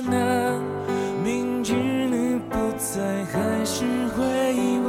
[0.00, 0.58] 那，
[1.24, 3.84] 明知你不在，还是
[4.16, 4.88] 会问。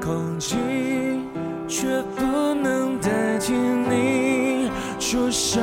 [0.00, 0.56] 空气
[1.68, 5.60] 却不能代替你出声。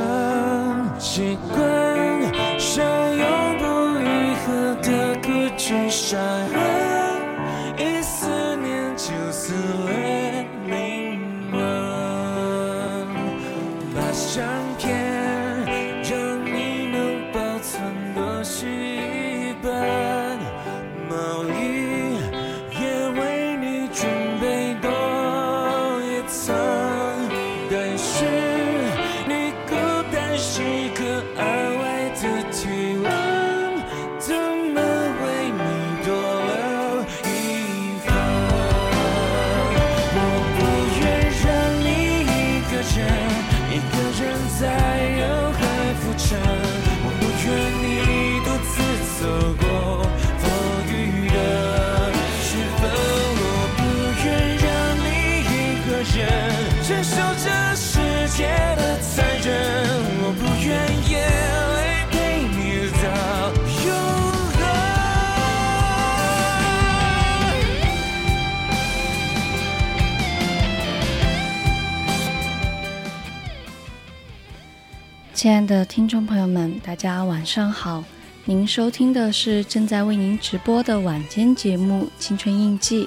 [75.48, 78.04] 亲爱的听众朋友们，大家晚上好！
[78.44, 83.04] 您收听的是正在为您直播的晚间节目《青春印记》，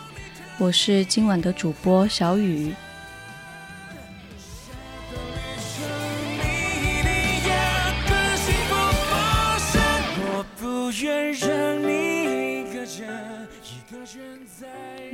[0.57, 2.73] 我是今晚的主播小雨。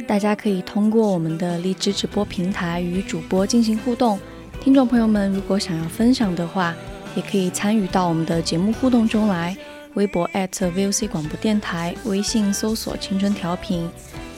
[0.08, 4.18] 大家可以通过我们的荔枝直播平台与主播进行互动。
[4.62, 6.74] 听众朋友们，如果想要分享的话，
[7.18, 9.58] 也可以参与到我们的节目互动中来，
[9.96, 13.90] 微博 @VOC 广播电台，微信搜索“青春调频”，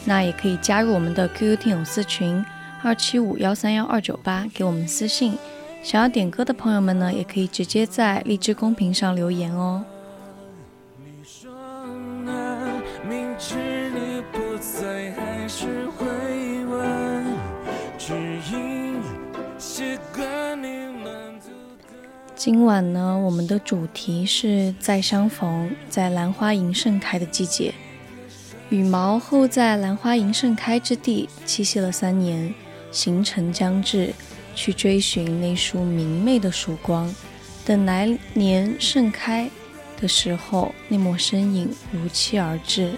[0.06, 2.42] 那也可以加入我们的 QQ 听友私群
[2.82, 5.38] 二七五幺三幺二九八，给我们私信。
[5.84, 9.84] 想要点歌的朋友们呢，也可以直接在荔枝公屏上留言哦。
[22.40, 27.74] 今晚呢，我们的主题是再相逢，在兰花迎盛开的季节。
[28.70, 32.56] 羽毛后在兰花迎盛开之地栖息了三年，
[32.94, 34.14] 行程将至，
[34.56, 37.14] 去追寻那束明媚的曙光。
[37.66, 39.50] 等来年盛开
[40.00, 42.94] 的时候，那抹身影如期而至。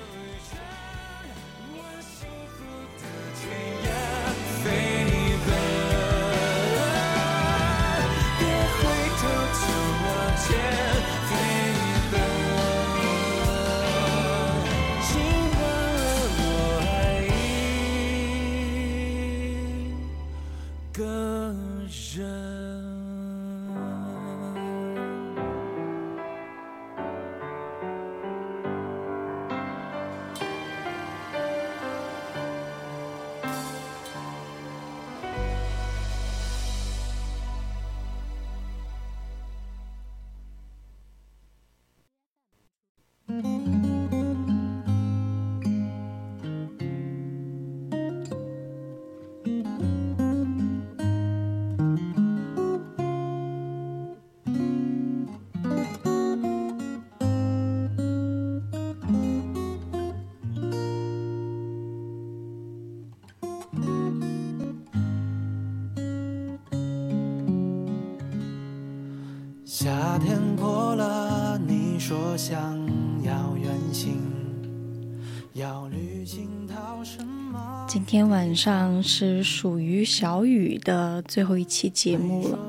[78.51, 82.59] 晚上是属于小雨的最后一期节目了。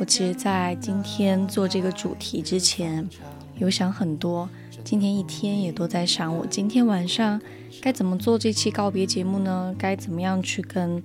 [0.00, 3.08] 我其实，在今天做这个主题之前，
[3.58, 4.50] 有想很多。
[4.82, 7.40] 今天一天也都在想，我今天晚上
[7.80, 9.72] 该怎么做这期告别节目呢？
[9.78, 11.00] 该怎么样去跟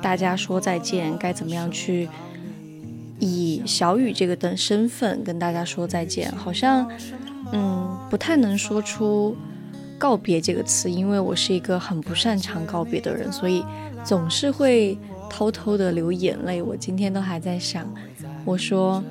[0.00, 1.14] 大家说再见？
[1.18, 2.08] 该怎么样去？
[3.18, 6.90] 以小雨这个的身份跟大家说再见，好像，
[7.52, 9.36] 嗯，不太能说出
[10.04, 13.64] 告别这个词，因为我是一个很不擅长告别的人，所以
[14.04, 14.98] 总是会
[15.30, 16.60] 偷偷的流眼泪。
[16.60, 17.90] 我今天都还在想，
[18.44, 19.02] 我说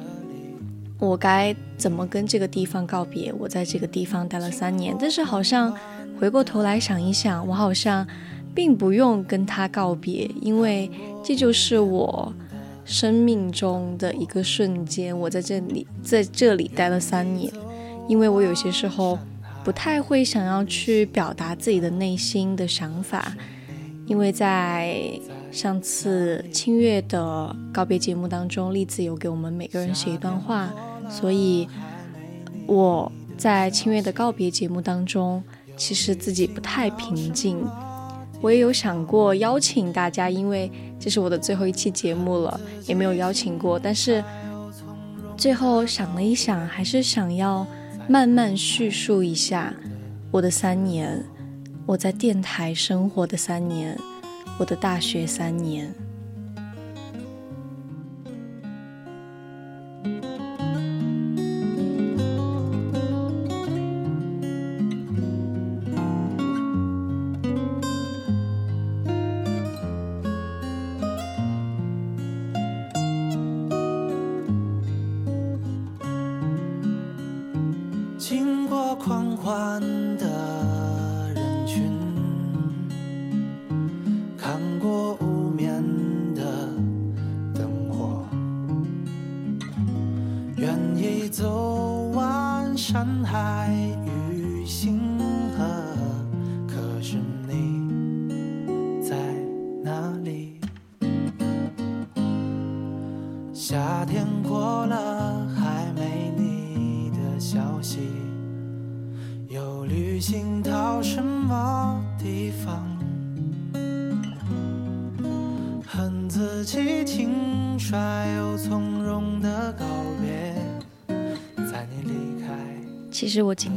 [0.99, 3.33] 我该怎么跟这个地方告别？
[3.39, 5.75] 我在这个地方待了三年，但是好像
[6.19, 8.05] 回过头来想一想，我好像
[8.53, 10.91] 并不用跟他告别，因为
[11.23, 12.31] 这就是我。
[12.85, 17.51] 生命中的一个瞬间，我在这里，在这里待了三年，
[18.09, 19.17] 因为我有些时候
[19.63, 23.33] 不太会想要去表达自己的内心的想法，
[24.05, 25.19] 因为在
[25.51, 30.73] 上次清月的告别节目当中，栗子有给我们每个人写一段话，
[31.09, 31.67] 所以
[32.67, 35.41] 我在清月的告别节目当中，
[35.77, 37.65] 其实自己不太平静。
[38.41, 40.69] 我也有想过邀请大家，因为
[40.99, 43.79] 这是我的最后一期节目了，也没有邀请过。
[43.79, 44.21] 但是
[45.37, 47.65] 最后想了一想，还是想要
[48.07, 49.73] 慢慢叙述一下
[50.29, 51.23] 我的三年，
[51.85, 53.97] 我在电台生活的三年，
[54.59, 55.93] 我的大学三年。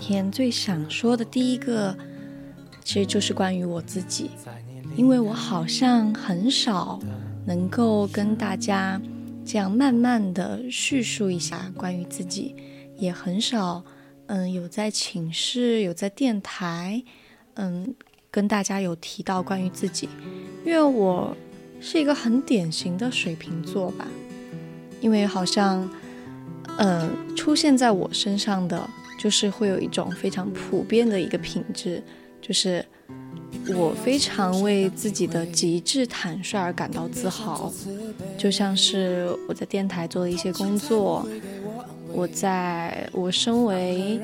[0.06, 1.92] 天最想说的第一个，
[2.84, 4.30] 其实就是关于我自己，
[4.94, 7.00] 因为我好像很少
[7.44, 9.00] 能够跟大家
[9.44, 12.54] 这样慢慢的叙述一下关于自己，
[12.96, 13.82] 也很少，
[14.26, 17.02] 嗯，有在寝室，有在电台，
[17.54, 17.92] 嗯，
[18.30, 20.08] 跟大家有提到关于自己，
[20.64, 21.36] 因为我
[21.80, 24.06] 是一个很典型的水瓶座吧，
[25.00, 25.90] 因为好像，
[26.78, 28.88] 嗯，出现在我身上的。
[29.18, 32.02] 就是会有一种非常普遍的一个品质，
[32.40, 32.84] 就是
[33.74, 37.72] 我非常为自己的极致坦率而感到自豪。
[38.36, 41.26] 就像是我在电台做的一些工作，
[42.12, 44.20] 我在我身为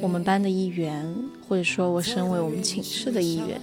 [0.00, 1.04] 我们班的一员，
[1.48, 3.60] 或者说我身为我们寝室的一员，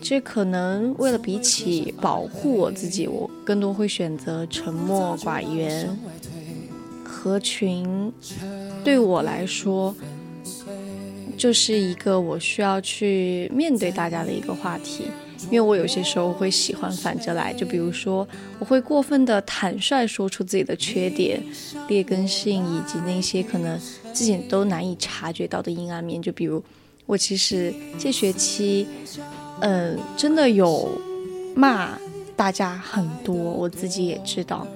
[0.00, 5.88] 这可能为了比起保护我自己，我更多会选择沉默寡言。
[7.06, 8.12] 合群
[8.82, 9.94] 对我来说，
[11.36, 15.04] 就是一个我需要去面对大家的一个话题，
[15.50, 18.26] 因为我有些时候会喜欢反着来，就比如说
[18.58, 21.42] 我会过分的坦率说出自己的缺点、
[21.88, 23.78] 劣根性以及那些可能
[24.12, 26.20] 自己都难以察觉到的阴暗面。
[26.20, 26.62] 就比如
[27.06, 28.86] 我其实这学期，
[29.60, 30.90] 嗯，真的有
[31.54, 31.98] 骂
[32.34, 34.66] 大家很多，我自己也知道。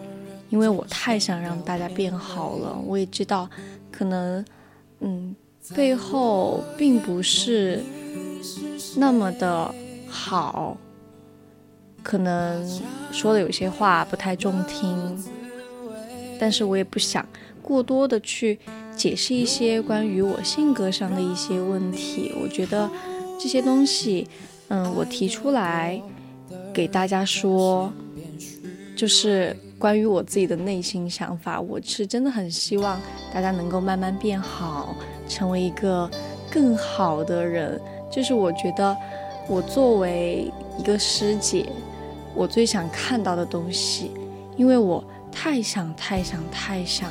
[0.51, 3.49] 因为我太想让大家变好了，我也知道，
[3.91, 4.45] 可能，
[4.99, 5.35] 嗯，
[5.77, 7.81] 背后并不是
[8.97, 9.73] 那么的
[10.09, 10.77] 好，
[12.03, 12.69] 可能
[13.13, 15.17] 说的有些话不太中听，
[16.41, 17.25] 但是我也不想
[17.63, 18.59] 过多的去
[18.97, 22.35] 解释一些关于我性格上的一些问题。
[22.43, 22.91] 我觉得
[23.39, 24.27] 这些东西，
[24.67, 26.03] 嗯，我提出来
[26.75, 27.93] 给大家说，
[28.97, 29.57] 就是。
[29.81, 33.01] 关于我自己的内心想法，我是真的很希望
[33.33, 34.95] 大家能够慢慢变好，
[35.27, 36.09] 成为一个
[36.51, 37.81] 更好的人。
[38.13, 38.95] 就是我觉得，
[39.49, 41.67] 我作为一个师姐，
[42.35, 44.11] 我最想看到的东西，
[44.55, 47.09] 因为我太想、太想、太想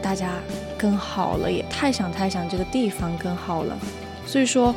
[0.00, 0.34] 大家
[0.78, 3.76] 更好了，也太想太想这个地方更好了。
[4.24, 4.72] 所以说，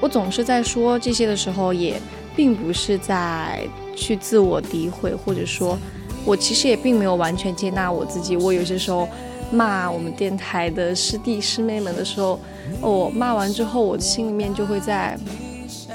[0.00, 2.00] 我总是在说这些的时候，也
[2.34, 5.78] 并不是在去自我诋毁，或者说，
[6.24, 8.36] 我其实也并没有完全接纳我自己。
[8.36, 9.08] 我有些时候
[9.50, 12.38] 骂我们电台的师弟师妹们的时候，
[12.80, 15.18] 我骂完之后，我心里面就会在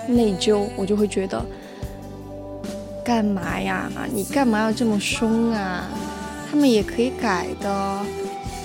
[0.07, 1.43] 内疚，我就会觉得。
[3.03, 3.89] 干嘛呀？
[4.13, 5.87] 你干嘛要这么凶啊？
[6.51, 7.99] 他们也可以改的，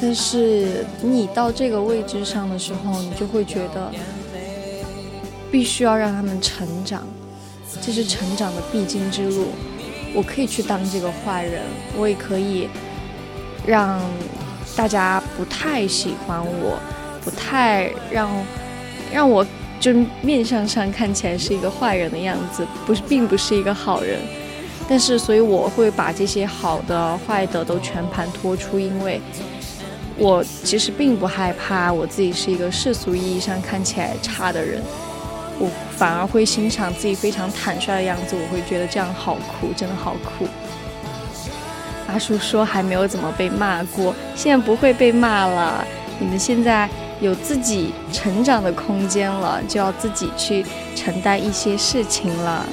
[0.01, 3.93] 但是你到这个位置上的时候，你就会觉得
[5.51, 7.07] 必须要让他们成长，
[7.81, 9.47] 这是成长的必经之路。
[10.15, 11.63] 我可以去当这个坏人，
[11.97, 12.69] 我也可以
[13.67, 14.01] 让
[14.77, 16.79] 大家不太喜欢我，
[17.25, 18.31] 不太让
[19.13, 19.47] 让我。
[19.81, 24.21] 就面相上看起来是一个坏人的样子，不是，并不是一个好人。
[24.89, 29.21] 但是，所以我会把这些好的、坏的都全盘托出，因为
[30.17, 34.81] 我其实并不害怕我自己是一个世俗意义上看起来差的人，
[35.59, 38.37] 我反而会欣赏自己非常坦率的样子。
[38.37, 40.47] 我会觉得这样好酷，真的好酷。
[42.09, 45.85] 阿叔说还没有怎么被骂过，现在不会被骂了。
[46.19, 46.89] 你们现在。
[47.21, 50.67] 有自己成长的空间了，就要自己去
[50.97, 52.67] 承担一些事情了。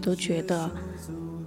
[0.00, 0.70] 都觉得，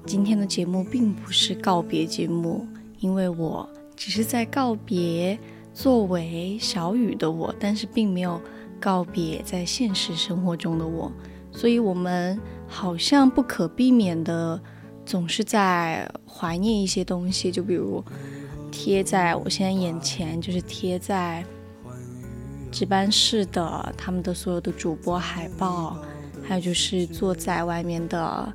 [0.05, 2.67] 今天的节目并不是告别节目，
[2.99, 5.37] 因为我只是在告别
[5.73, 8.41] 作为小雨的我，但是并没有
[8.79, 11.11] 告别在现实生活中的我。
[11.51, 14.61] 所以，我们好像不可避免的
[15.05, 18.03] 总是在怀念一些东西，就比如
[18.71, 21.43] 贴在我现在眼前，就是贴在
[22.71, 25.97] 值班室的他们的所有的主播海报。
[26.49, 28.51] 还有就是坐在外面的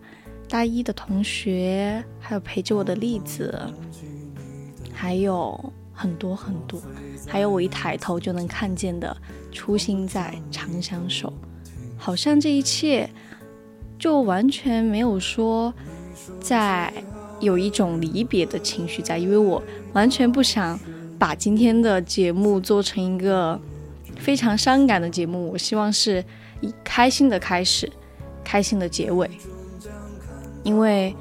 [0.49, 3.57] 大一的同学，还有陪着我的栗子，
[4.93, 6.83] 还有很多很多，
[7.29, 9.17] 还有我一抬头就能看见的
[9.53, 11.33] 初心在长相守，
[11.97, 13.09] 好像这一切
[13.97, 15.73] 就完全没有说
[16.41, 16.93] 在
[17.39, 20.77] 有一种离别的情绪在，因为我完全不想
[21.17, 23.57] 把今天的节目做成一个
[24.17, 26.25] 非常伤感的节目，我希望是。
[26.85, 27.91] 开心的开始，
[28.45, 29.29] 开心的结尾。
[30.63, 31.15] 因为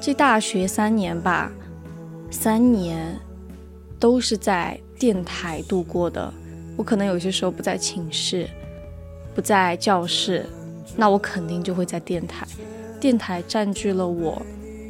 [0.00, 1.50] 这大学三年吧，
[2.30, 3.18] 三年
[3.98, 6.32] 都是在电台度过的。
[6.76, 8.48] 我可能有些时候不在寝室，
[9.34, 10.44] 不在教室，
[10.96, 12.46] 那我肯定就会在电台。
[13.00, 14.40] 电台占据了我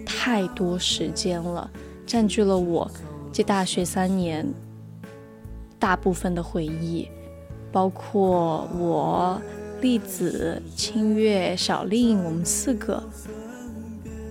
[0.05, 1.71] 太多时间了，
[2.07, 2.91] 占据了我
[3.33, 4.47] 这大学三年
[5.79, 7.09] 大部分的回忆，
[7.75, 9.43] 包括我、
[9.81, 13.03] 栗子、清月、小令，我们四个，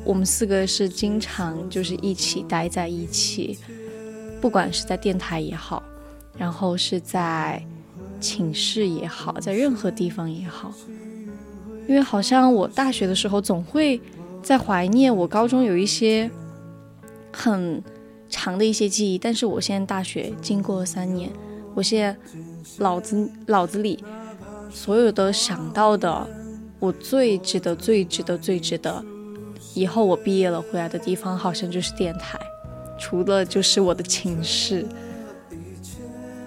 [0.06, 3.60] 我们四个是经常就是一起待在一起，
[4.40, 5.84] 不管是在电台也好，
[6.38, 7.62] 然后是在
[8.22, 10.72] 寝室也好，在任何地方也好。
[11.86, 14.00] 因为好像我大学的时候总会
[14.42, 16.32] 在怀念我高中有一些
[17.34, 17.84] 很
[18.30, 21.30] 长的一些记忆，但是我现在大学经过了三年，
[21.76, 22.18] 我现在
[22.78, 24.04] 脑子脑子里
[24.72, 26.28] 所有的想到的，
[26.80, 29.04] 我最值得、最值得、最值得，
[29.74, 32.40] 以后我毕业了回来的地方，好像就是电台，
[33.00, 34.86] 除了就是我的寝室，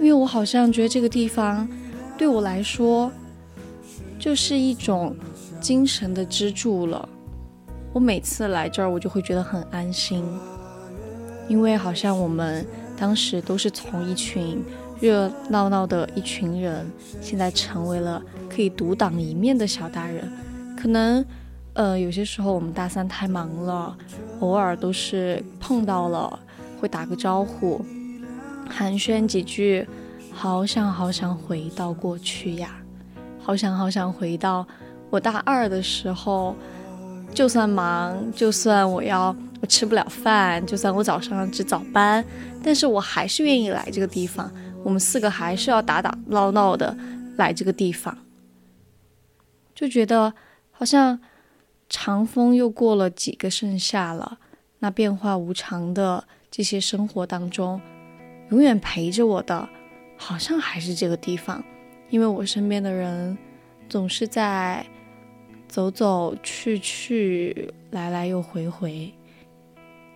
[0.00, 1.68] 因为我好像觉得这个地方
[2.16, 3.10] 对我来说。
[4.18, 5.14] 就是一种
[5.60, 7.06] 精神的支柱了。
[7.92, 10.24] 我每次来这儿，我就会觉得很安心，
[11.48, 14.64] 因为好像我们当时都是从一群
[15.00, 16.86] 热闹闹的一群人，
[17.20, 20.30] 现在成为了可以独当一面的小大人。
[20.76, 21.24] 可能，
[21.74, 23.96] 呃，有些时候我们大三太忙了，
[24.40, 26.38] 偶尔都是碰到了，
[26.80, 27.84] 会打个招呼，
[28.68, 29.86] 寒暄几句。
[30.32, 32.76] 好想好想回到过去呀。
[33.40, 34.66] 好想好想回到
[35.08, 36.54] 我大二的时候，
[37.32, 42.22] 就算忙，就算我要我吃不了饭，就算我早上值早班，
[42.62, 44.50] 但是我还是愿意来这个地方。
[44.86, 46.96] 我们四个还是要打打闹闹的
[47.36, 48.16] 来这个地方，
[49.74, 50.32] 就觉得
[50.70, 51.18] 好像
[51.88, 54.38] 长风又过了几个盛夏了。
[54.78, 57.80] 那变化无常的这些生活当中，
[58.50, 59.68] 永远陪着我的，
[60.16, 61.64] 好像还是这个地方。
[62.08, 63.36] 因为我身边的人
[63.88, 64.86] 总是在
[65.66, 69.12] 走走去去，来来又回回，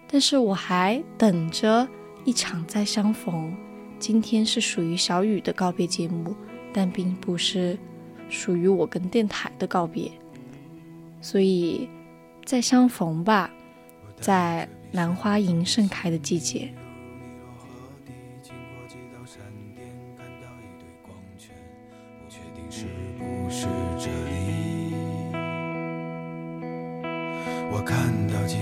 [0.07, 1.89] 但是我还等着
[2.25, 3.53] 一场再相逢。
[4.01, 6.35] 今天是属于小雨的告别节目，
[6.73, 7.79] 但并不是
[8.31, 10.11] 属于我跟电台的告别，
[11.21, 11.87] 所以
[12.47, 13.51] 再相逢吧，
[14.19, 16.73] 在兰花楹盛开的季节。
[27.73, 28.57] 我看到几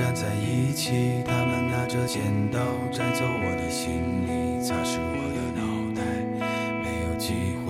[0.00, 2.58] 站在一起，他们拿着剪刀
[2.90, 3.92] 摘走我的行
[4.24, 5.60] 李，擦拭我的脑
[5.94, 6.00] 袋，
[6.82, 7.69] 没有机会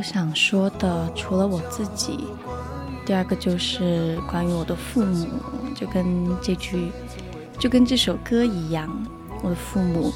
[0.00, 2.20] 我想说的，除了我自己，
[3.04, 5.26] 第二个就是关于我的父母，
[5.76, 6.90] 就跟这句，
[7.58, 8.88] 就跟这首歌一样，
[9.42, 10.10] 我的父母，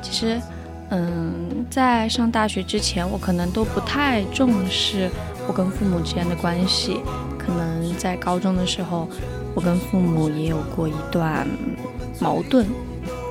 [0.00, 0.40] 其实，
[0.88, 5.10] 嗯，在上大学之前，我可能都不太重视
[5.46, 7.02] 我跟父母之间的关系，
[7.38, 9.06] 可能在高中的时候，
[9.54, 11.46] 我跟父母也有过一段
[12.20, 12.64] 矛盾，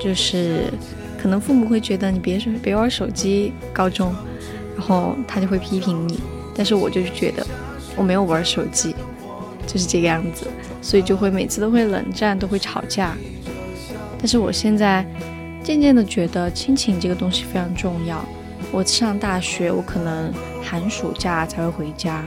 [0.00, 0.72] 就是
[1.20, 4.14] 可能父母会觉得你别别玩手机，高中。
[4.80, 6.18] 然后他就会批评你，
[6.56, 7.46] 但是我就是觉得
[7.94, 8.94] 我没有玩手机，
[9.66, 10.46] 就是这个样子，
[10.80, 13.14] 所以就会每次都会冷战，都会吵架。
[14.16, 15.04] 但是我现在
[15.62, 18.24] 渐渐的觉得亲情这个东西非常重要。
[18.72, 22.24] 我上大学，我可能寒暑假才会回家，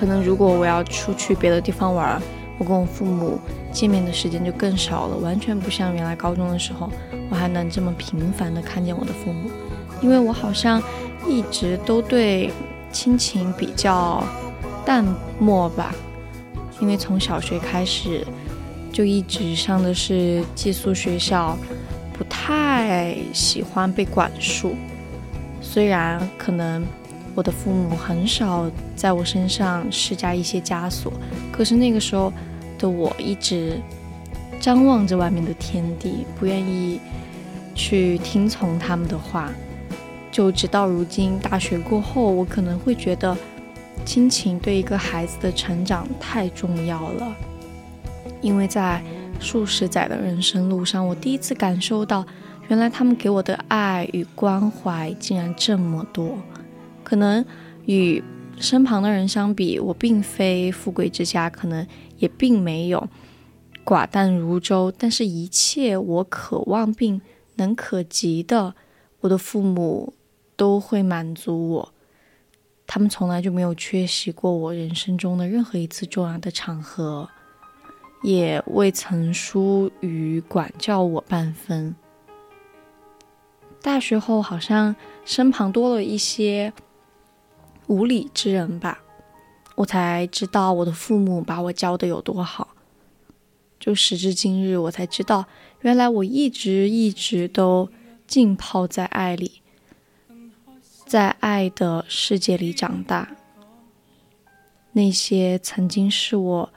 [0.00, 2.18] 可能如果我要出去别的地方玩，
[2.56, 3.38] 我跟我父母
[3.70, 6.90] 见面的时间就更少了，完全不像原来高中的时候，
[7.28, 9.50] 我还能这么频繁的看见我的父母，
[10.00, 10.82] 因为我好像。
[11.26, 12.50] 一直都对
[12.90, 14.22] 亲情比较
[14.84, 15.04] 淡
[15.38, 15.94] 漠吧，
[16.80, 18.26] 因为从小学开始
[18.92, 21.56] 就一直上的是寄宿学校，
[22.12, 24.74] 不太喜欢被管束。
[25.60, 26.84] 虽然可能
[27.34, 31.12] 我的父母很少在我身上施加一些枷锁，
[31.50, 32.30] 可是那个时候
[32.78, 33.80] 的我一直
[34.60, 37.00] 张望着外面的天地，不愿意
[37.74, 39.50] 去听从他们的话。
[40.32, 43.36] 就直到如今，大学过后，我可能会觉得
[44.04, 47.36] 亲情对一个孩子的成长太重要了。
[48.40, 49.04] 因为在
[49.38, 52.26] 数十载的人生路上，我第一次感受到，
[52.68, 56.38] 原来他们给我的爱与关怀竟然这么多。
[57.04, 57.44] 可能
[57.84, 58.24] 与
[58.58, 63.06] 身旁的人相比，我并非富贵之家，可能也并没有
[63.84, 67.20] 寡淡如粥，但是一切我渴望并
[67.56, 68.74] 能可及的，
[69.20, 70.14] 我的父母。
[70.62, 71.92] 都会满足我，
[72.86, 77.28] 他们从来就没有缺席过我人生中的任何一次重要的场合，
[78.22, 81.96] 也未曾疏于管教我半分。
[83.82, 84.94] 大学后好像
[85.24, 86.72] 身旁多了一些
[87.88, 89.02] 无理之人吧，
[89.74, 92.68] 我才知道我的父母把我教的有多好。
[93.80, 95.44] 就时至今日，我才知道，
[95.80, 97.88] 原来我一直一直都
[98.28, 99.61] 浸泡在爱里。
[101.12, 103.28] 在爱的世界里长大，
[104.92, 106.72] 那些曾经是我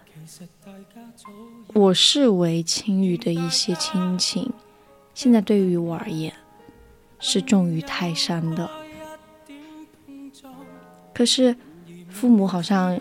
[1.74, 4.52] 我视为亲语的一些亲情，
[5.14, 6.34] 现在对于我而言
[7.18, 8.70] 是重于泰山的。
[11.14, 11.56] 可是
[12.10, 13.00] 父母好像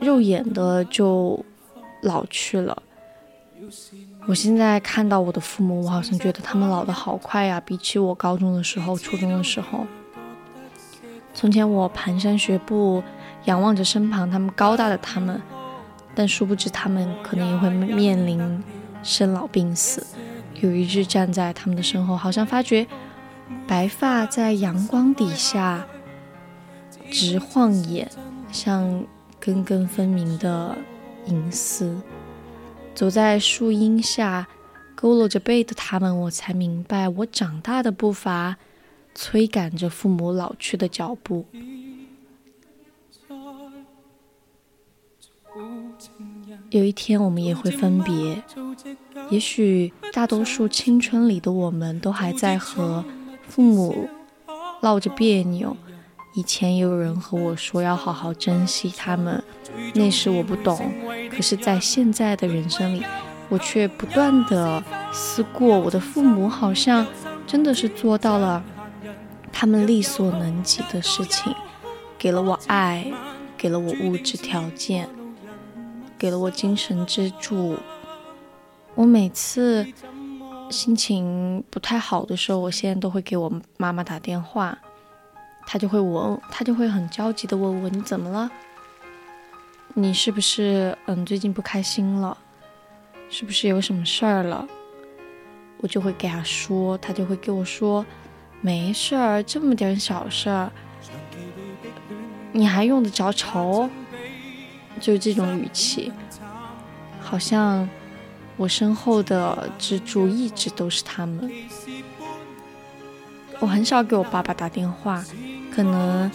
[0.00, 1.44] 肉眼的就
[2.00, 2.82] 老去了。
[4.26, 9.86] 我现在看到我的父母，我好像觉得他们老的好快呀，比起我高中的时候、初中的时候。
[11.40, 13.02] 从前我蹒跚学步，
[13.46, 15.40] 仰望着身旁他们高大的他们，
[16.14, 18.62] 但殊不知他们可能也会面临
[19.02, 20.06] 生老病死。
[20.60, 22.86] 有一日站在他们的身后，好像发觉
[23.66, 25.86] 白发在阳光底下
[27.10, 28.06] 直晃眼，
[28.52, 29.02] 像
[29.40, 30.76] 根根分明的
[31.24, 31.98] 银丝。
[32.94, 34.46] 走在树荫下，
[34.94, 38.58] 佝偻着背的他们，我才明白，我长大的步伐。
[39.22, 41.44] 催赶着父母老去的脚步。
[46.70, 48.42] 有一天我们也会分别，
[49.28, 53.04] 也许大多数青春里的我们都还在和
[53.46, 54.08] 父母
[54.80, 55.76] 闹着别扭。
[56.32, 59.44] 以前有人和我说要好好珍惜他们，
[59.94, 60.90] 那时我不懂。
[61.30, 63.04] 可是，在现在的人生里，
[63.50, 67.06] 我却不断的思过，我的父母好像
[67.46, 68.64] 真的是做到了。
[69.52, 71.54] 他们力所能及的事情，
[72.18, 73.06] 给了我爱，
[73.56, 75.08] 给了我物质条件，
[76.18, 77.76] 给了我精神支柱。
[78.94, 79.86] 我每次
[80.70, 84.76] 心情不太好的时候，我现在都会给我妈妈打电话，
[85.66, 88.50] 她就会问，她就会很焦急的问我你怎么了？
[89.94, 92.36] 你是不是嗯最近不开心了？
[93.28, 94.66] 是不是有什么事儿了？
[95.78, 98.04] 我就会给她说，她就会给我说。
[98.60, 100.70] 没事儿，这么点小事儿，
[102.52, 103.88] 你还用得着愁？
[105.00, 106.12] 就这种语气，
[107.22, 107.88] 好像
[108.58, 111.50] 我身后的支柱一直都是他们。
[113.60, 115.24] 我很少给我爸爸打电话，
[115.74, 116.30] 可能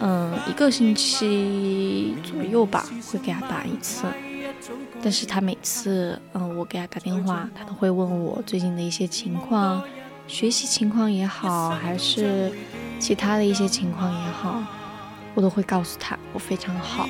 [0.00, 4.08] 嗯一个星期左右吧，会给他打一次。
[5.00, 9.80] 但是他每次嗯我给他打电话，他都会问我最近的一些情况。
[10.26, 12.52] 学习情况也好，还是
[12.98, 14.62] 其他的一些情况也好，
[15.34, 17.08] 我都会告诉他我非常好。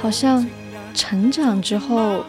[0.00, 0.46] 好像
[0.94, 2.24] 成长之后，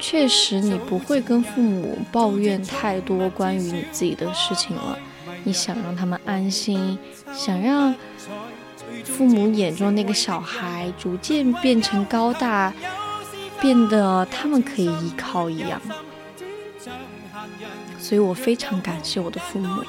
[0.00, 4.98] 确实你不会跟父母抱怨太多关于你自己的事情了。
[5.44, 6.98] 你想让他们安心，
[7.32, 7.94] 想让
[9.04, 12.72] 父母眼中那个小孩逐渐变成高大，
[13.60, 15.80] 变得他们可以依靠一样。
[18.08, 19.84] 所以我非常感谢我的父母，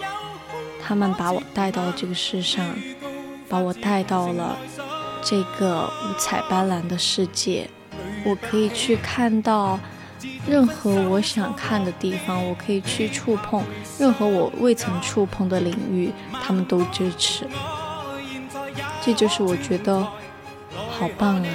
[0.86, 2.76] 他们把我带到了这个世上，
[3.48, 4.58] 把我带到了
[5.24, 7.70] 这个五彩斑斓的世界。
[8.26, 9.80] 我可以去看到
[10.46, 13.64] 任何我想看的地方，我可以去触碰
[13.98, 16.12] 任何我未曾触碰的领域，
[16.44, 17.48] 他们都支持。
[19.02, 20.06] 这就是我觉得
[20.76, 21.50] 好棒啊！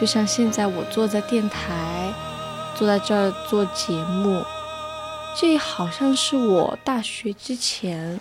[0.00, 2.10] 就像现在我坐在电台，
[2.74, 4.42] 坐在这儿做节目。
[5.36, 8.20] 这好像是我大学之前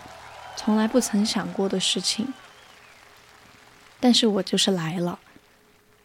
[0.56, 2.34] 从来不曾想过的事情，
[3.99, 5.19] 但是我就是来了，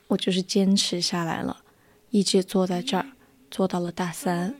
[0.08, 1.62] 我就是坚持下来了，
[2.10, 3.06] 一直坐在这儿，
[3.50, 4.54] 坐到了大三，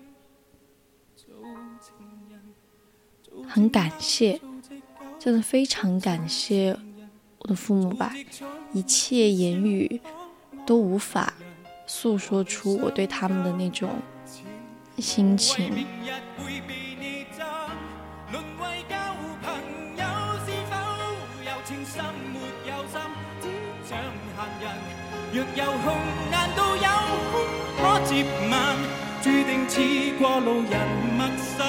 [3.46, 4.40] 很感谢，
[5.18, 6.78] 真的非常感谢
[7.38, 8.14] 我的父母吧，
[8.72, 10.00] 一切言语
[10.66, 11.34] 都无法
[11.87, 13.90] 诉说出我对他们的那种。
[15.00, 15.87] 心情。
[25.30, 25.96] 若有空，
[26.30, 26.82] 难道有
[27.32, 27.34] 空
[27.76, 28.52] 可接吻？
[29.20, 29.80] 注定似
[30.18, 30.74] 过路人
[31.18, 31.66] 陌生，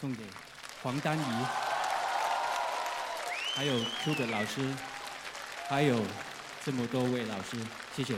[0.00, 0.22] 送给
[0.82, 1.46] 黄丹怡，
[3.56, 4.72] 还有 Q 的老师，
[5.68, 6.00] 还有
[6.64, 7.56] 这么多位老师，
[7.96, 8.14] 谢谢。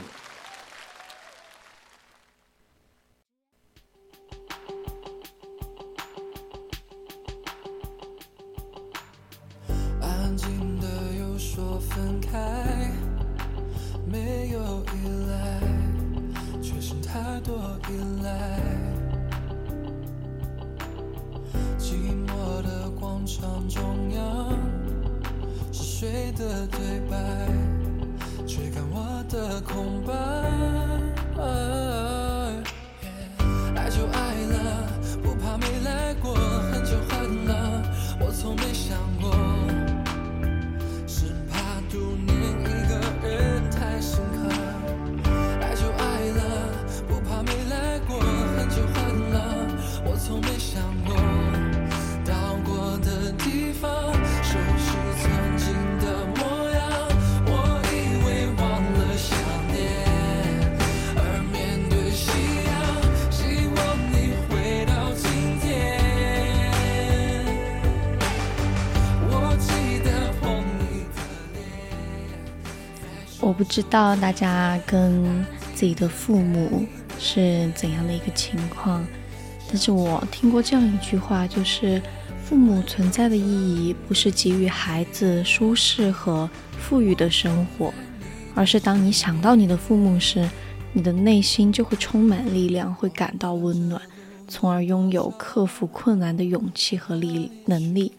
[73.71, 76.85] 知道大家跟自己的父母
[77.17, 79.01] 是怎样的一个情况，
[79.69, 82.01] 但是我听过这样一句话，就是
[82.43, 87.93] 父母存在的意义不是给予孩子舒适和富裕的生活，
[88.53, 90.49] 而是当你想到你的父母时，
[90.91, 94.01] 你的内心就会充满力量，会感到温暖，
[94.49, 98.11] 从而拥有克服困难的勇气和力能力，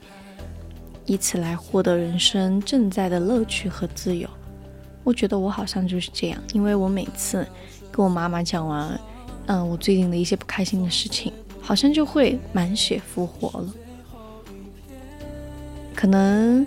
[1.05, 4.27] 以此来获得人生正在的乐趣和自由。
[5.05, 7.47] 我觉得我好像就是这样，因为我每次
[7.91, 9.01] 跟我妈妈讲完，
[9.47, 13.75] 嗯，我最近的一些不开心的事情，好像就会满血复活了。
[15.95, 16.67] 可能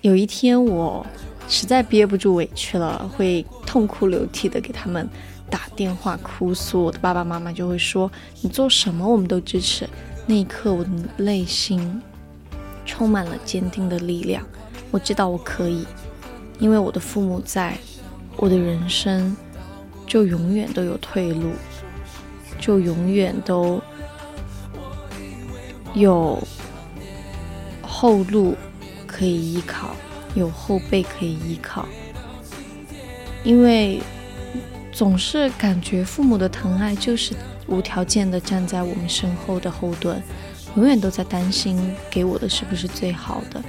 [0.00, 1.06] 有一天我
[1.48, 5.08] 实在憋不住委屈了，会痛哭流涕的给他们
[5.50, 8.10] 打电话哭诉，我的爸爸妈妈就会说
[8.40, 9.88] ：“你做什么我们都支持。”
[10.26, 12.00] 那一刻，我的内心
[12.86, 14.44] 充满了坚定的力量，
[14.90, 15.86] 我知道我可以。
[16.62, 17.76] 因为我的父母在，
[18.36, 19.36] 我的人生
[20.06, 21.50] 就永远都有退路，
[22.60, 23.82] 就永远都
[25.92, 26.40] 有
[27.82, 28.56] 后路
[29.08, 29.96] 可以依靠，
[30.36, 31.84] 有后背可以依靠。
[33.42, 34.00] 因为
[34.92, 37.34] 总是感觉父母的疼爱就是
[37.66, 40.22] 无条件的站在我们身后的后盾，
[40.76, 41.76] 永远都在担心
[42.08, 43.60] 给我的是不是最好的。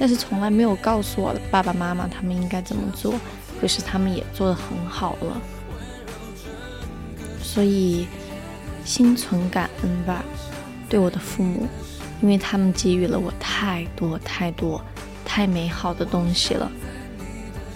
[0.00, 3.12] 但是从来没有告诉我的爸爸妈妈他们应该怎么做，
[3.60, 5.38] 可是他们也做得很好了，
[7.42, 8.06] 所以
[8.82, 10.24] 心存感恩吧，
[10.88, 11.68] 对我的父母，
[12.22, 14.80] 因为他们给予了我太多太多
[15.22, 16.72] 太美好的东西了，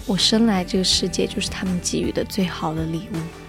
[0.07, 3.44] 我生来这个世界就是他们给予的最好的礼物。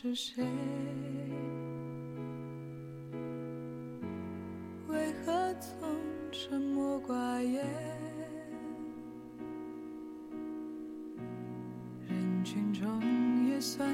[0.00, 0.44] 是谁，
[4.86, 5.76] 为何总
[6.30, 7.66] 沉默寡言？
[12.06, 13.92] 人群中也算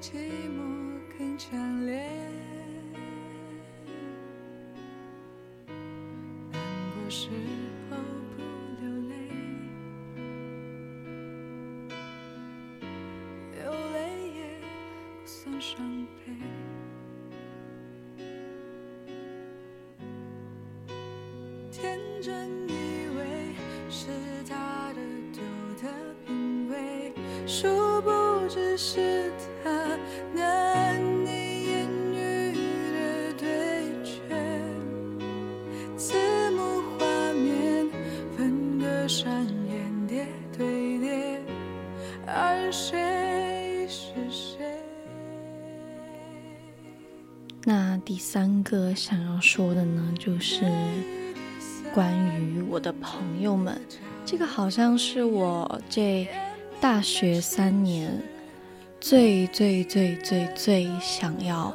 [0.00, 0.14] 寂
[0.48, 0.60] 寞
[1.18, 2.00] 更强烈，
[6.52, 6.60] 难
[6.94, 7.28] 过时
[7.90, 7.96] 候
[8.36, 8.42] 不
[8.80, 9.12] 流泪，
[13.56, 13.58] 流
[13.92, 13.96] 泪
[14.36, 14.38] 也
[15.20, 16.32] 不算伤悲。
[21.72, 23.52] 天真以为
[23.90, 24.06] 是
[24.48, 25.00] 他的
[25.32, 25.40] 独
[25.80, 25.88] 特
[26.24, 27.12] 品味，
[27.48, 28.08] 殊不
[28.48, 29.32] 知是。
[48.30, 50.70] 三个想要说的呢，就是
[51.94, 53.80] 关于我的朋友们。
[54.26, 56.28] 这个好像是我这
[56.78, 58.22] 大学三年
[59.00, 61.74] 最最最最最想要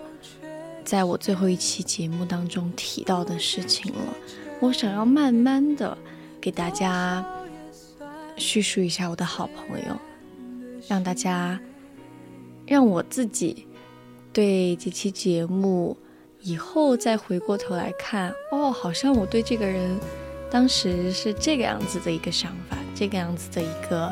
[0.85, 4.13] 在我最后一期节目当中提到的事情了。
[4.59, 5.97] 我想要慢慢的
[6.39, 7.25] 给大家
[8.37, 9.99] 叙述一下我的好朋友，
[10.87, 11.59] 让大家
[12.67, 13.65] 让我自己
[14.31, 15.97] 对这期节目。
[16.45, 19.97] 以后再回过头来看，哦，好像我对这个人
[20.51, 24.11] 当时是这个样子的一个想法，这个样子的一个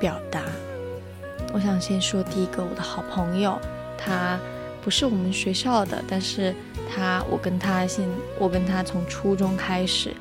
[0.00, 0.40] 表达。
[1.52, 3.60] 我想先说第一个，我的好朋友，
[3.98, 4.40] 他
[4.80, 6.54] 不是我们学校的，但是
[6.90, 10.14] 他，我跟他现，我跟他从初中开始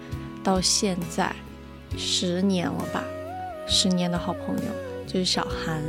[0.44, 1.34] 到现在
[1.98, 3.06] 十年了吧，
[3.66, 4.72] 十年的好朋友
[5.08, 5.82] 就是小韩，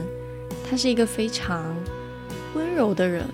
[0.71, 1.75] 他是一个非常
[2.55, 3.25] 温柔的人。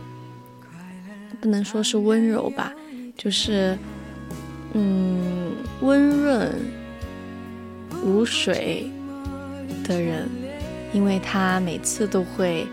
[1.41, 2.73] 不能说是温柔吧，
[3.17, 3.79] 就是，
[4.73, 6.53] 嗯，温润
[8.03, 8.91] 如水
[9.85, 10.29] 的人，
[10.93, 12.67] 因为他每次都会，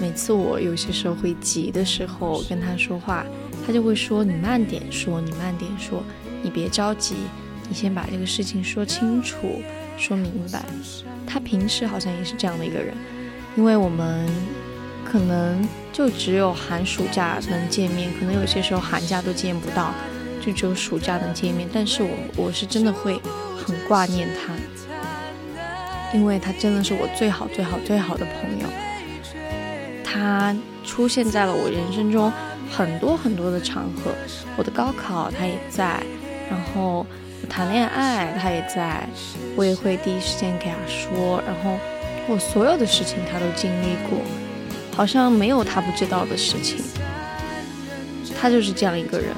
[0.00, 3.26] 每次我有些时候会急的时候跟他说话，
[3.66, 6.02] 他就会说你慢点说，你慢点说，
[6.42, 7.16] 你别着急，
[7.68, 9.60] 你先把这个事情说清楚，
[9.98, 10.64] 说明白。
[11.26, 12.94] 他平时好像也是这样的一个人，
[13.56, 14.28] 因为我们。
[15.10, 19.94] 可能就只有寒暑假能见面，可能有些时候寒假都见不到，
[20.44, 21.68] 就只有暑假能见面。
[21.72, 23.20] 但是我我是真的会
[23.56, 24.52] 很挂念他，
[26.12, 28.68] 因为他真的是我最好最好最好的朋友。
[30.04, 30.54] 他
[30.84, 32.32] 出现在了我人生中
[32.70, 34.12] 很多很多的场合，
[34.56, 36.02] 我的高考他也在，
[36.50, 37.06] 然后
[37.48, 39.08] 谈恋爱他也在，
[39.56, 41.78] 我也会第一时间给他说，然后
[42.28, 44.18] 我所有的事情他都经历过，
[44.96, 46.82] 好像没有他不知道的事情。
[48.40, 49.28] 他就是这样一个人，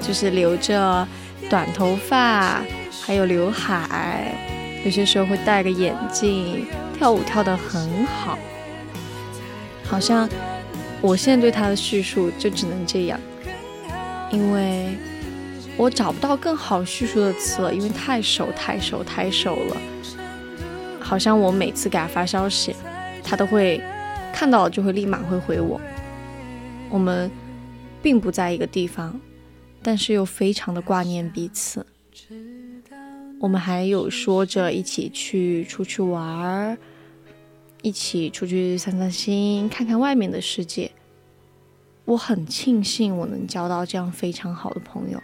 [0.00, 1.06] 就是留着
[1.50, 2.62] 短头发，
[3.04, 4.32] 还有刘海，
[4.84, 6.66] 有些时候会戴个眼镜，
[6.96, 8.38] 跳舞跳得很好。
[9.84, 10.28] 好像
[11.00, 13.18] 我现在对他的叙述就只能这样，
[14.30, 14.96] 因为
[15.76, 19.76] 我找不到更好叙述的词了，因为太熟太熟太熟了。
[21.00, 22.74] 好像我每次给他发消息，
[23.22, 23.80] 他都会
[24.36, 25.80] 看到了就会立马会回我。
[26.90, 27.30] 我们
[28.02, 29.18] 并不在一个地方，
[29.82, 31.86] 但是又非常的挂念彼此。
[33.40, 36.76] 我们还有说着一起去出去玩儿。
[37.80, 40.90] 一起出去散散心，看看外面的世界。
[42.04, 45.22] 我很庆幸我能交到这样非常好的朋友，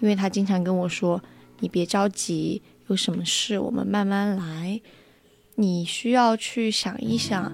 [0.00, 1.22] 因为他经常跟我说
[1.60, 4.80] ：“你别着急，有什么事我们慢慢来。
[5.54, 7.52] 你需要去想一想，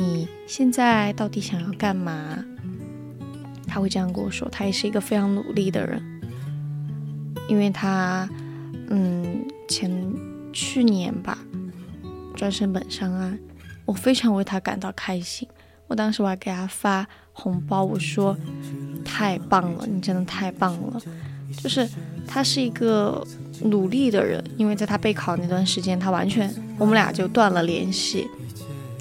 [0.00, 2.44] 你现在到底想要干嘛。”
[3.68, 4.48] 他会这样跟我说。
[4.48, 6.02] 他也是一个非常努力的人，
[7.48, 8.28] 因为他，
[8.88, 9.90] 嗯，前
[10.52, 11.38] 去年吧，
[12.34, 13.38] 专升本上岸。
[13.84, 15.48] 我非常为他感到开心，
[15.86, 18.36] 我当时我还给他发红包，我说
[19.04, 21.00] 太棒了，你真的太棒了。
[21.56, 21.88] 就是
[22.26, 23.24] 他是一个
[23.62, 28.28] 努力的人，因为在他备考那段时间，他完全我们俩就断了联系，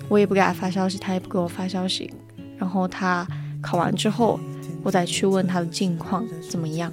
[0.10, 2.12] 我也不给他发消息，他也不给我发消息。
[2.58, 3.26] 然后他
[3.62, 4.40] 考完之后，
[4.84, 6.92] 我再去问他的近况怎么样。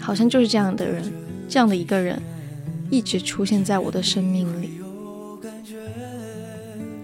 [0.00, 1.12] 好像就是这样的人，
[1.48, 2.20] 这样的一个人，
[2.90, 4.80] 一直出现在我的生命里。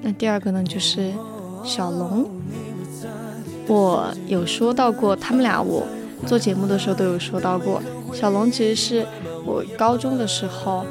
[0.01, 1.13] 那第二个呢，就是
[1.63, 2.29] 小龙。
[3.69, 5.87] 我有说到过，他们俩我
[6.25, 7.83] 做节目的时候都有说到过。
[8.15, 9.07] 小龙其实是
[9.45, 10.87] 我高中的时候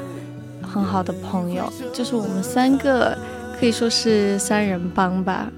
[0.61, 3.17] 很好的朋友，就是我们三个
[3.59, 5.51] 可以说是三人帮吧。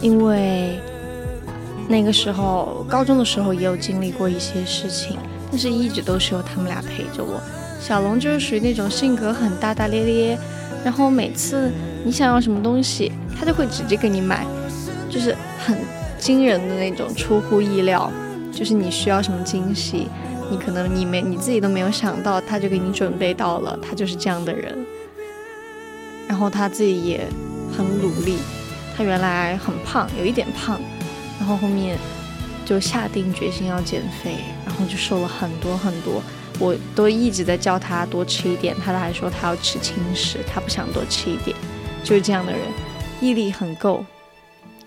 [0.00, 0.80] 因为
[1.88, 5.16] 那个时候高中的时候也有经历过一些事情，
[5.50, 7.40] 但是一直都是由他们俩陪着我。
[7.80, 10.38] 小龙就是属于那种性格很大大咧咧，
[10.84, 11.70] 然后每次
[12.04, 14.44] 你想要什么东西，他就会直接给你买，
[15.08, 15.78] 就是很
[16.18, 18.10] 惊人的那种，出乎意料。
[18.52, 20.08] 就是你需要什么惊喜，
[20.52, 23.78] 你可能你没你自己都没有想到，他就给你准备到了。
[23.80, 24.76] 他就是这样的人。
[26.28, 27.26] 然后他自己也
[27.74, 28.36] 很努力，
[28.94, 30.78] 他原来很胖，有一点胖，
[31.38, 31.96] 然后后面
[32.66, 34.36] 就下定决心要减肥，
[34.66, 36.22] 然后就瘦了很多很多。
[36.58, 41.56] 我都一直在叫他多吃一点，他还说他要吃轻食，他不想多吃一点，
[42.04, 42.60] 就是这样的人，
[43.22, 44.04] 毅力很够，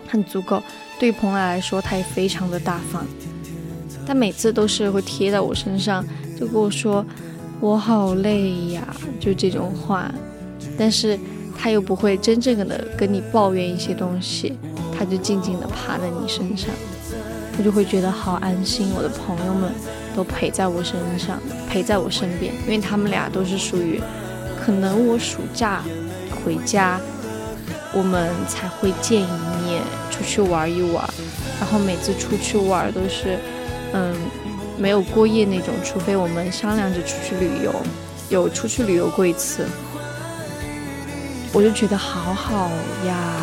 [0.06, 0.62] 很足够。
[1.00, 3.04] 对于蓬莱来说，他也非常的大方，
[4.06, 6.04] 他每次都是会贴在我身上，
[6.38, 7.04] 就跟我说
[7.60, 8.86] 我好累呀，
[9.18, 10.10] 就这种话。
[10.78, 11.18] 但是
[11.58, 14.56] 他又不会真正的跟你抱怨一些东西，
[14.96, 16.70] 他就静静的趴在你身上，
[17.58, 18.88] 我就会觉得好安心。
[18.96, 19.70] 我的朋友们。
[20.16, 21.38] 都陪在我身上，
[21.68, 24.00] 陪在我身边，因为他们俩都是属于，
[24.58, 25.82] 可能我暑假
[26.42, 26.98] 回家，
[27.92, 29.26] 我们才会见一
[29.62, 31.06] 面，出去玩一玩，
[31.60, 33.38] 然后每次出去玩都是，
[33.92, 34.14] 嗯，
[34.78, 37.72] 没有过夜那种，除非我们商量着出去旅游，
[38.28, 39.66] 有出去旅游过一次，
[41.52, 42.70] 我就觉得好好
[43.06, 43.42] 呀，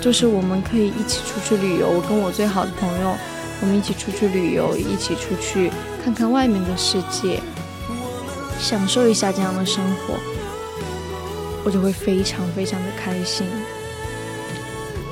[0.00, 3.14] 就是我们可以一起出去旅游，我跟我最好的朋友。
[3.60, 5.70] 我们一起出去旅游，一起出去
[6.02, 7.40] 看看外面的世界，
[8.58, 10.18] 享受一下这样的生活，
[11.64, 13.46] 我就会非常非常的开心。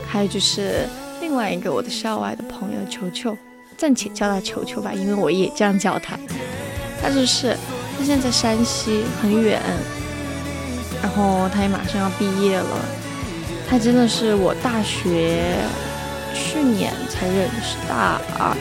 [0.05, 0.89] 还有就是
[1.21, 3.39] 另外一个我的校外的朋友球球，
[3.81, 6.19] 暂且叫他球球吧，因为我也这样叫他。
[7.01, 7.57] 他就是
[7.97, 9.59] 他现在在山西很远，
[11.03, 12.77] 然后他也马上要毕业了。
[13.67, 15.57] 他真的是我大学。
[16.33, 18.57] 去年才认识，大二，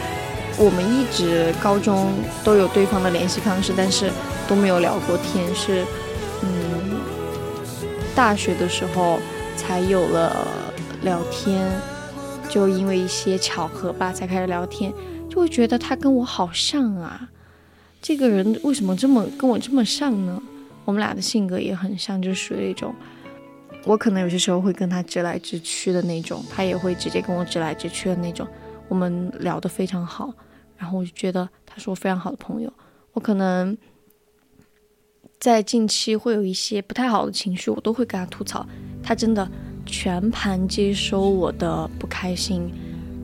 [0.58, 2.12] 我们一直高中
[2.44, 4.12] 都有对方的联系方式，但是
[4.48, 5.46] 都没有聊过天。
[5.54, 5.86] 是，
[6.42, 7.00] 嗯，
[8.16, 9.20] 大学的时候
[9.56, 10.48] 才有了
[11.04, 11.70] 聊天，
[12.50, 14.92] 就因为一些巧合吧，才开始聊天，
[15.30, 17.30] 就会觉得他跟我好像啊，
[18.02, 20.42] 这个人为什么这么跟我这么像呢？
[20.86, 22.94] 我们俩的性格也很像，就属于那种。
[23.86, 28.48] 我可能有些时候会跟他直来直去的那种，他也会直接跟我直来直去的那种。
[28.88, 30.34] 我们聊得非常好，
[30.76, 32.74] 然后我就觉得他是我非常好的朋友。
[33.14, 33.78] 我我可能
[35.42, 38.66] 在近期会有一些不太好的情绪，我都会跟他吐槽，
[39.04, 39.46] 他真的
[39.92, 42.72] 全盘接收我的不开心，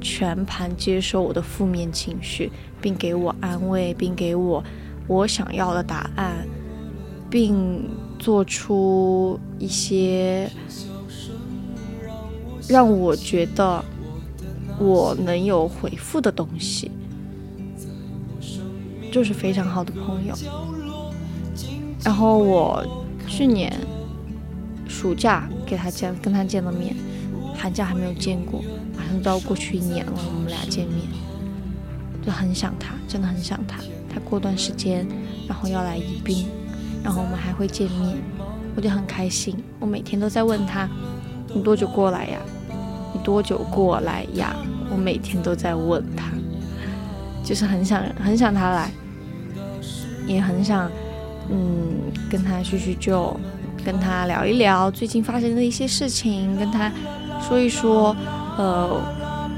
[0.02, 2.52] 全盘接收我的负面情绪，
[2.82, 4.64] 并给我安慰，并给我
[5.08, 6.48] 我想要的答案，
[7.30, 7.88] 并
[8.18, 10.50] 做出一些
[12.68, 13.84] 让我觉得
[14.80, 16.92] 我能有回复的东西。
[19.12, 20.36] 就是非常好的朋友。
[22.04, 22.86] 然后我
[23.28, 23.72] 去年
[24.88, 26.96] 暑假给他见，跟他见了面，
[27.58, 28.62] 寒假还没有见过，
[28.96, 31.00] 马上都要过去一年了，我们俩见面，
[32.26, 33.80] 就很想他，真的很想他。
[34.14, 35.06] 他过段时间，
[35.48, 36.48] 然后要来宜宾，
[37.04, 38.18] 然后我们还会见面，
[38.76, 39.56] 我就很开心。
[39.80, 40.90] 我每天都在问他，
[41.54, 42.40] 你多久过来呀？
[43.14, 44.56] 你多久过来呀？
[44.90, 46.32] 我每天都在问他，
[47.44, 48.92] 就是很想很想他来。
[50.28, 50.90] 也很想，
[51.50, 53.40] 嗯，跟他叙叙旧，
[53.86, 56.92] 跟他聊一聊最近发生的一些事情，跟他
[57.40, 58.16] 说一说，
[58.58, 59.00] 呃，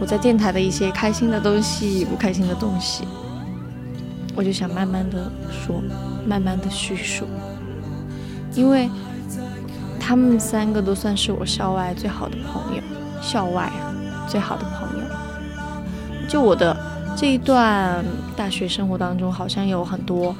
[0.01, 3.05] 我在电台的一些开心的东西、不开心的东西，
[4.35, 5.81] 我就想慢慢的说，
[6.27, 7.25] 慢慢的叙述，
[8.53, 8.89] 因为
[9.97, 12.83] 他们三个都算是我校外最好的朋友，
[13.21, 13.71] 校外
[14.27, 15.05] 最好的朋友，
[16.27, 16.75] 就我的
[17.15, 18.03] 这一段
[18.35, 20.35] 大学生活当中，好像有很多。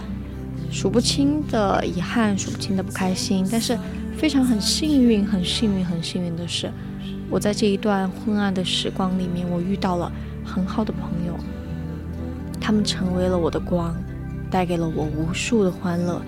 [0.72, 3.78] 数不清的遗憾，数不清的不开心，但是
[4.18, 6.70] 非常很幸运，很幸运，很幸运的是，
[7.30, 10.12] 我在这一段昏暗的时光里面，我遇到了
[10.46, 11.34] 很好的朋友，
[12.60, 13.96] 他们成为了我的光，
[14.52, 16.22] 带给了我无数的欢乐。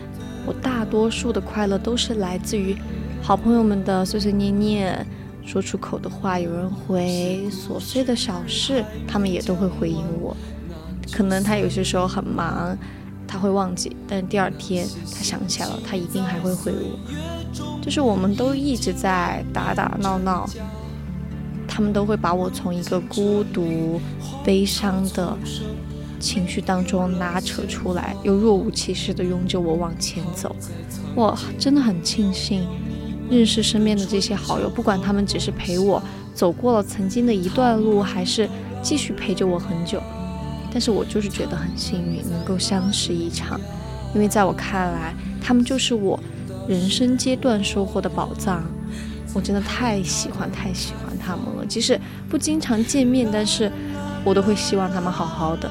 [0.46, 2.76] 我大多数的快乐都是来自于
[3.22, 5.06] 好朋友们的碎碎念念，
[5.46, 10.36] 说出口的话有人回，琐碎的小事他们也都会回应我。
[11.12, 12.76] 可能他有些时候很忙。
[13.32, 17.00] 他会忘记，但第二天他想起来了，他一定还会回我。
[17.80, 20.50] 就是我们都一直在打打闹闹，
[21.68, 24.02] 他们都会把我从一个孤独、
[24.44, 25.38] 悲伤的
[26.20, 30.56] 情绪当中拉扯出来，又若无其事的拥着我往前走。
[31.16, 32.68] 我真的很庆幸
[33.30, 36.02] 认识身边的这些好友，不管他们只是陪我
[36.34, 38.50] 走过了曾经的一段路，还是
[38.82, 40.02] 继续陪着我很久。
[40.72, 43.60] 但是我就是觉得很幸运，能够相识一场，
[44.14, 46.20] 因为在我看来，他们就是我
[46.68, 48.64] 人生阶段收获的宝藏。
[49.32, 53.72] 我真的太喜欢太喜欢他们了，即使不经常见面，但是
[54.24, 55.70] 我都会希望他们好好的，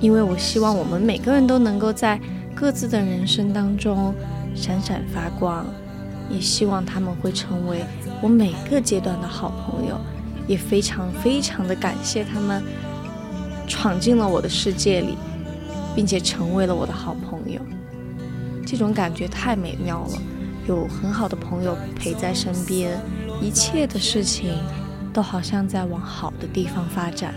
[0.00, 2.18] 因为我希望我们每个人都能够在
[2.54, 4.14] 各自的人生当中
[4.54, 5.66] 闪闪发光，
[6.30, 7.84] 也希望他们会成为
[8.22, 10.00] 我每个阶段的好朋友，
[10.46, 12.62] 也非常非常的感谢他们。
[13.66, 15.16] 闯进了我的世界里，
[15.94, 17.60] 并且成为了我的好朋友，
[18.66, 20.18] 这种感觉太美妙了。
[20.66, 23.00] 有很好的朋友陪在身边，
[23.40, 24.52] 一切的事情
[25.12, 27.32] 都好像在往好的地方发展。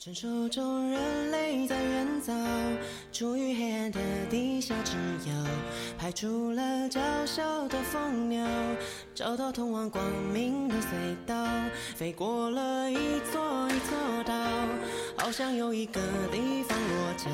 [0.00, 2.32] 传说中人类在远早，
[3.12, 3.98] 处于黑暗的
[4.30, 4.92] 地下之
[5.28, 5.34] 遥，
[5.98, 8.46] 排除了娇小的蜂鸟，
[9.12, 10.00] 找到通往光
[10.32, 11.34] 明的隧道，
[11.96, 14.34] 飞过了一座一座岛，
[15.16, 17.28] 好像有一个地方落脚，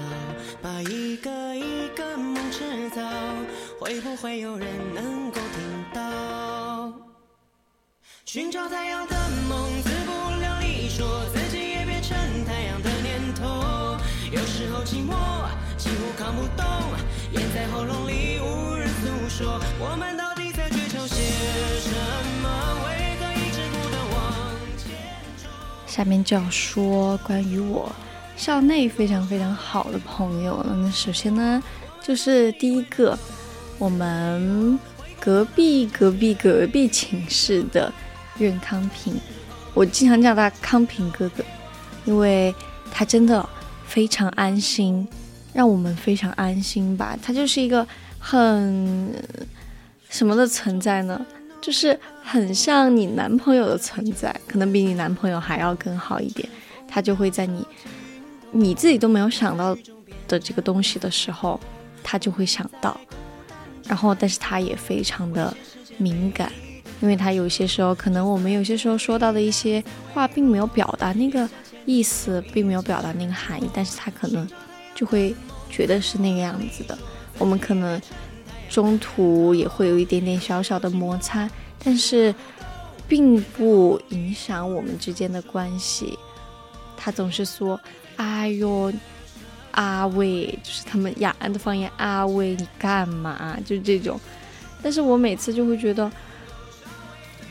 [0.63, 3.03] 把一个一个梦制造，
[3.79, 6.91] 会不会有人能够听到？
[8.25, 9.15] 寻找太阳的
[9.51, 11.07] 梦，自不量力，说
[14.85, 15.15] 寂寞
[15.79, 16.65] 几乎扛不动，
[17.33, 19.59] 咽在喉咙里无人诉说。
[19.81, 21.23] 我们到底在追求些
[21.81, 21.91] 什
[22.43, 22.85] 么？
[22.85, 24.93] 为何一直不断往前
[25.43, 25.51] 冲？
[25.87, 27.91] 下面就要说关于我
[28.37, 30.77] 校内非常非常好的朋友了。
[30.77, 31.63] 那首先呢，
[32.03, 33.19] 就是第一个，
[33.79, 34.79] 我们
[35.19, 37.91] 隔壁隔壁隔壁寝室的
[38.37, 39.19] 任康平，
[39.73, 41.43] 我经常叫他康平哥哥，
[42.05, 42.55] 因为
[42.93, 43.49] 他真的
[43.95, 45.07] 非常安心，
[45.53, 47.17] 让我们非常安心吧。
[47.23, 47.87] 他就是一个
[48.19, 49.15] 很
[50.09, 51.25] 什么的存在呢？
[51.61, 56.49] 就是很像你男朋友的存在，可能比你男朋友还要更好一点。
[56.89, 57.65] 他就会在你
[58.51, 59.77] 你自己都没有想到
[60.27, 61.61] 的这个东西的时候，
[62.03, 63.01] 他就会想到。
[63.87, 65.57] 然后，但是他也非常的
[65.99, 66.51] 敏感，
[67.01, 69.81] 因为他有些时候可能我们有些时候说到的一些
[70.13, 71.49] 话，并没有表达那个
[71.87, 74.49] 意思，并没有表达那个含义，但是他可能
[74.95, 75.35] 就会
[75.71, 76.97] 觉得是那个样子的。
[77.39, 78.01] 我们可能
[78.69, 81.49] 中途也会有一点点小小的摩擦，
[81.83, 82.35] 但是
[83.07, 86.19] 并不影响我们之间的关系。
[86.97, 87.79] 他总是说
[88.17, 88.91] ：“哎呦，
[89.73, 94.19] 阿伟，就是他们雅安的方言，阿伟你干嘛？”就这种。
[94.83, 96.11] 但是我每次就会觉得，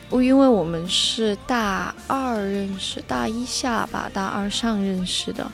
[0.09, 5.51] 我因为我们是大二认识，大一下吧，大二上认识的，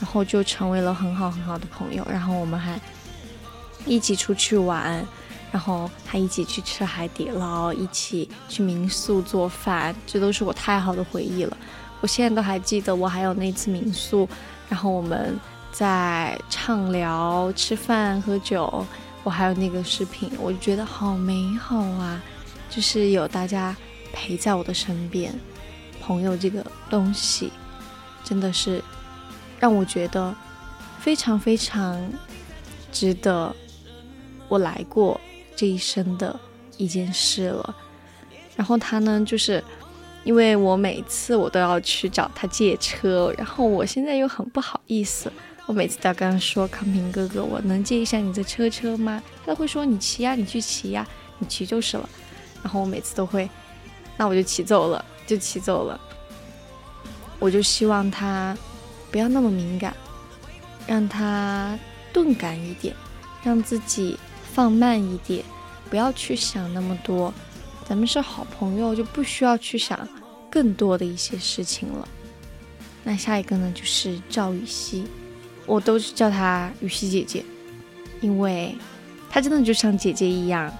[0.00, 2.06] 然后就成为了很好很好的朋友。
[2.10, 2.80] 然后我们还
[3.84, 5.06] 一起出去玩，
[5.52, 11.54] 然后还一起去吃海底捞，一起去民宿做饭，这都是我太好的回忆了。
[12.00, 14.26] 我现在都还记得，我还有那次民宿，
[14.70, 15.38] 然后我们
[15.70, 18.86] 在畅聊、吃饭、喝酒，
[19.22, 22.22] 我还有那个视频，我就觉得好美好啊！
[22.70, 23.74] 就是有大家
[24.12, 25.32] 陪在我的身边，
[26.00, 27.52] 朋友这个东西，
[28.24, 28.82] 真的是
[29.58, 30.34] 让我觉得
[31.00, 32.00] 非常非常
[32.90, 33.54] 值得
[34.48, 35.20] 我来过
[35.56, 36.38] 这一生的
[36.76, 37.76] 一件事了。
[38.56, 39.62] 然后他呢，就是。
[40.24, 45.32] 因为我每次我都要去找他借车，然后我现在又很不好意思，
[45.64, 51.06] 我每次都要跟他说：“康平哥哥，我能借一下你的车车吗？”他都会说：“你骑呀，你去骑呀，
[51.38, 52.06] 你骑就是了。”
[52.62, 53.48] 然后我每次都会，
[54.18, 55.98] 那我就骑走了，就骑走了。
[57.38, 58.54] 我就希望他
[59.10, 59.96] 不要那么敏感，
[60.86, 61.78] 让他
[62.12, 62.94] 钝感一点，
[63.42, 64.18] 让自己
[64.52, 65.44] 放慢一点，
[65.88, 67.32] 不要去想那么多。
[67.86, 70.06] 咱们是好朋友，就不需要去想
[70.50, 72.08] 更多的一些事情了。
[73.04, 75.06] 那下一个呢，就是赵雨熙，
[75.64, 77.44] 我都是叫她雨熙姐姐，
[78.20, 78.76] 因为
[79.30, 80.70] 她真的就像姐姐一样。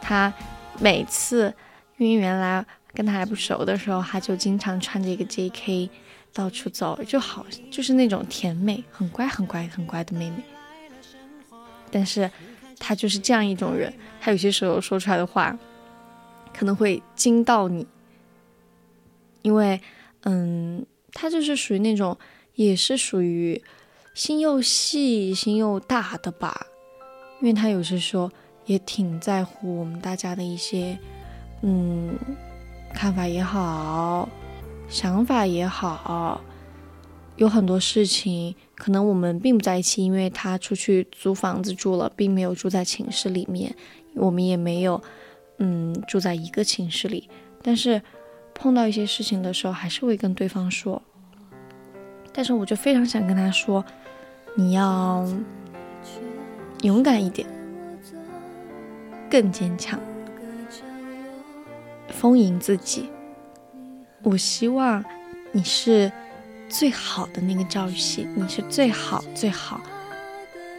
[0.00, 0.32] 她
[0.78, 1.52] 每次
[1.98, 5.90] 因为原来跟她还不熟的时候，她就经常穿着一个 J.K
[6.32, 10.42] 到处走，就好就是那种甜美、很乖、很乖、很乖的妹妹。
[11.90, 12.30] 但是
[12.78, 15.56] 她就是这样一种人，她有些时候说出来的话。
[16.50, 17.86] 可能会惊到你，
[19.42, 19.80] 因为，
[20.22, 22.18] 嗯，他就是属于那种，
[22.56, 23.62] 也是属于
[24.12, 26.66] 心又细、心又大的吧。
[27.40, 28.28] 因为他有些时候
[28.66, 30.98] 也挺在乎我们大家的一些，
[31.62, 32.16] 嗯，
[32.94, 34.28] 看法也好，
[34.88, 36.40] 想法也好，
[37.36, 43.74] 有很多事情可能我们并不在一起，因为他出去租房子住了，并没有住在寝室里面，
[44.14, 45.02] 我们也没有。
[45.60, 47.28] 嗯，住在一个寝室里，
[47.64, 48.00] 但是
[48.54, 51.02] 碰到一些事情的时候，还是会跟对方说。
[52.32, 53.84] 但是我就非常想跟他说，
[54.54, 55.26] 你要
[56.82, 57.44] 勇敢一点，
[59.28, 59.98] 更坚强，
[62.18, 63.08] 丰盈自己。
[64.24, 65.04] 我希望
[65.52, 66.10] 你是
[66.68, 69.80] 最好的那个赵雨欣，你是最好、最好、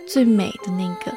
[0.05, 1.15] 最美的那个。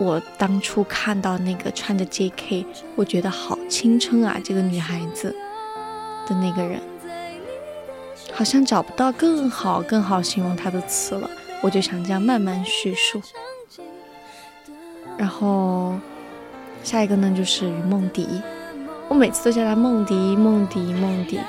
[0.00, 2.66] 我当初看到那个穿着 J.K，
[2.96, 4.40] 我觉得好青春啊！
[4.42, 5.34] 这个女孩子
[6.26, 6.80] 的那个人，
[8.32, 11.30] 好像找不到更好、更好形容她的词了。
[11.62, 13.22] 我就想这样慢慢叙述。
[15.16, 15.96] 然后
[16.84, 18.28] 下一个呢，就是于梦迪，
[19.08, 21.40] 我每次都叫她梦迪、梦迪、梦迪。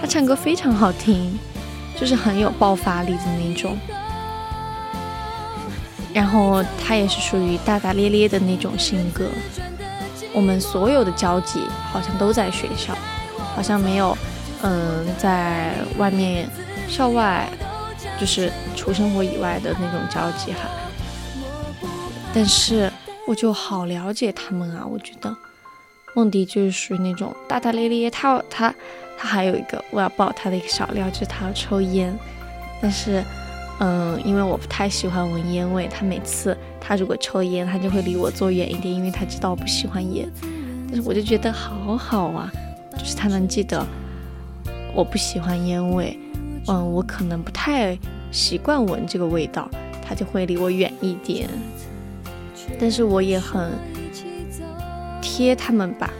[0.00, 1.38] 她唱歌非常好听，
[1.98, 3.78] 就是很有爆发力的那种。
[6.12, 9.26] 然后他也是属于大大咧咧的那种性格。
[10.32, 11.60] 我们所有的交集
[11.90, 12.96] 好像都在学校，
[13.54, 14.16] 好像没有，
[14.62, 16.48] 嗯，在外面
[16.88, 17.48] 校外，
[18.20, 20.68] 就是除生活以外的那种交集哈。
[22.32, 22.92] 但是
[23.26, 25.36] 我就好了解他们啊，我觉得
[26.14, 28.74] 梦迪就是属于那种大大咧咧，他他
[29.18, 32.16] 他还有一个我要爆他的一个小料，就是他要抽烟，
[32.80, 33.22] 但是。
[33.80, 40.30] 嗯，因为我不太喜欢闻烟味，他每次他如果抽烟，他就会离我坐远一点，因为他知道我不喜欢烟。
[40.86, 42.48] 但是我就觉得好好啊，
[42.96, 43.84] 就是他能记得
[44.94, 46.16] 我不喜欢烟味，
[46.68, 47.98] 嗯，我可能不太
[48.30, 49.68] 习惯闻这个味道，
[50.00, 51.50] 他就会离我远一点。
[52.78, 53.72] 但是我也很
[55.24, 56.10] 贴他们吧，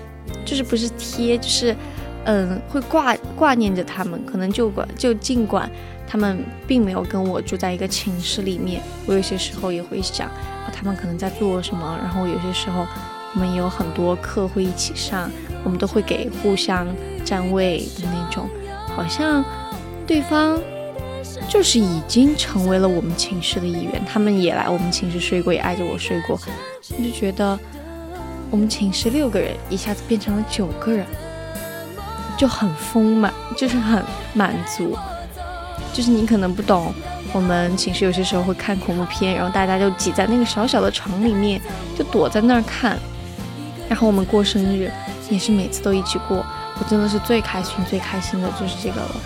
[0.47, 1.77] 就是不是贴，就是
[2.25, 5.71] 嗯，会挂挂念着他们，可能就管就尽管。
[6.07, 11.99] 他们并没有跟我住在一个寝室里面，我有些时候也会想，啊，他们可能在做什么。
[12.01, 12.87] 然后有些时候，
[13.35, 15.29] 我们有很多课会一起上，
[15.65, 16.87] 我们都会给互相
[17.25, 18.49] 占位的那种，
[18.95, 19.43] 好像
[20.07, 20.61] 对方
[21.49, 24.05] 就是已经成为了我们寝室的一员。
[24.05, 26.39] 他们也来我们寝室睡过，也挨着我睡过，
[26.97, 27.59] 我就觉得
[28.55, 31.05] 我们寝室六个人一下子变成了九个人，
[32.39, 34.01] 就很丰满，就是很
[34.33, 34.97] 满足。
[35.93, 36.95] 就是你可能不懂，
[37.33, 41.61] 我们寝室有些时候会看恐怖片，然后大家就挤在那个小小的床里面，
[41.99, 42.97] 就躲在那儿看。
[43.89, 44.89] 然后我们过生日
[45.29, 46.37] 也是每次都一起过，
[46.79, 49.17] 我真的是最开心、最开心的就是这个了。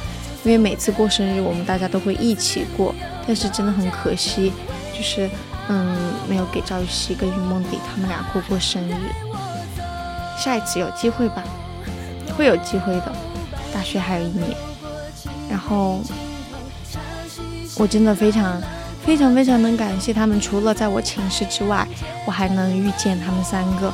[0.43, 2.95] 因为每次过生日我们大家都会一起过，
[3.27, 4.51] 但是真的很可惜，
[4.97, 5.29] 就是
[5.69, 5.97] 嗯
[6.29, 8.95] 没有给赵雨熙跟于梦迪他们俩过过生日。
[10.39, 11.45] 下一次有机会吧，
[12.37, 13.13] 会有机会的。
[13.73, 14.57] 大学还有一年，
[15.49, 16.01] 然后。
[17.81, 18.61] 我真的非常、
[19.05, 20.41] 非常、非常能感谢他们。
[20.41, 21.87] 除了在我寝室之外，
[22.27, 23.93] 我还能遇见他们三个，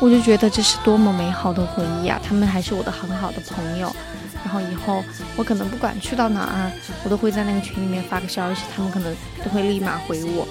[0.00, 2.18] 我就觉得这是多么美好的回忆啊！
[2.26, 3.94] 他们还是我的很好的朋友。
[4.42, 5.04] 然后以后
[5.36, 6.72] 我可能不管去到哪儿，
[7.04, 9.14] 我都会在那个群里面发个消息，他们可能
[9.44, 10.48] 都会立马回我。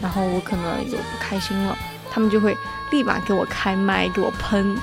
[0.00, 1.76] 然后我可能有不开心了，
[2.10, 2.56] 他们就会
[2.90, 4.76] 立马给我开麦，给我喷，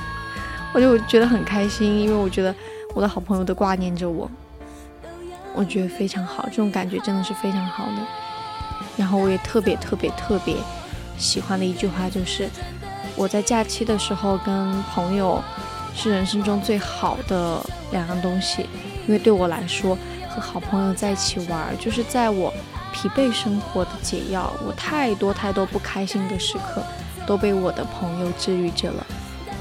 [0.72, 2.54] 我就觉得很开心，因为我觉得
[2.94, 4.30] 我的好朋友都挂念着我。
[5.54, 7.92] 我觉得非常好，这种感觉真的是非常好的。
[8.96, 10.56] 然后我也特别特别特别
[11.16, 12.48] 喜欢的一句话就是，
[13.14, 15.40] 我在假期的时候跟朋友
[15.94, 18.62] 是人生中最好的两样东西，
[19.06, 19.96] 因为对我来说，
[20.28, 22.52] 和好朋友在一起玩，就是在我
[22.94, 24.50] 疲惫生活的解药。
[24.64, 26.80] 我太多太多不开心的时刻
[27.26, 29.04] 都被我的朋友治愈着了，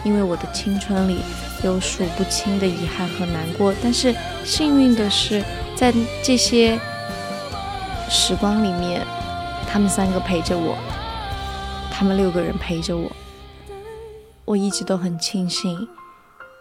[0.03, 1.17] 因为我的青春里
[1.63, 4.15] 有数不清的遗憾和难过，但是
[4.45, 5.43] 幸运的是。
[5.75, 5.91] 在
[6.23, 6.79] 这些
[8.07, 9.05] 时光里面，
[9.67, 10.77] 他们三个陪着我，
[11.91, 13.11] 他们六个人陪着我，
[14.45, 15.85] 我一直都很庆幸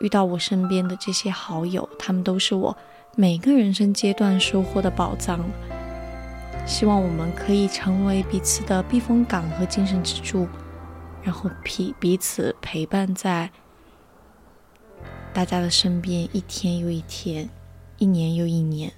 [0.01, 2.77] 遇到我身边的这些好友，他们都是我
[3.15, 5.39] 每个人生阶段收获的宝藏。
[6.65, 10.49] 希望我们可以成为彼此的避风港和精神支柱，
[11.23, 13.51] 然后彼彼此陪伴在
[15.33, 17.49] 大家的身边，一天又一天，
[17.99, 18.93] 一年又一年。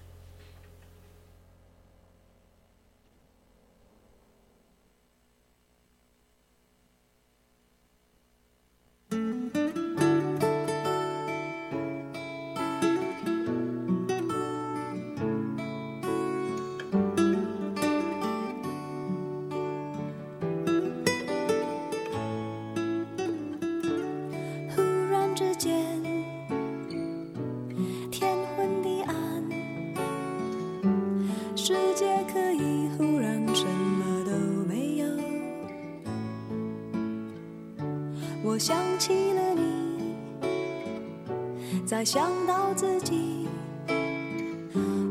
[41.94, 43.46] 再想到自己，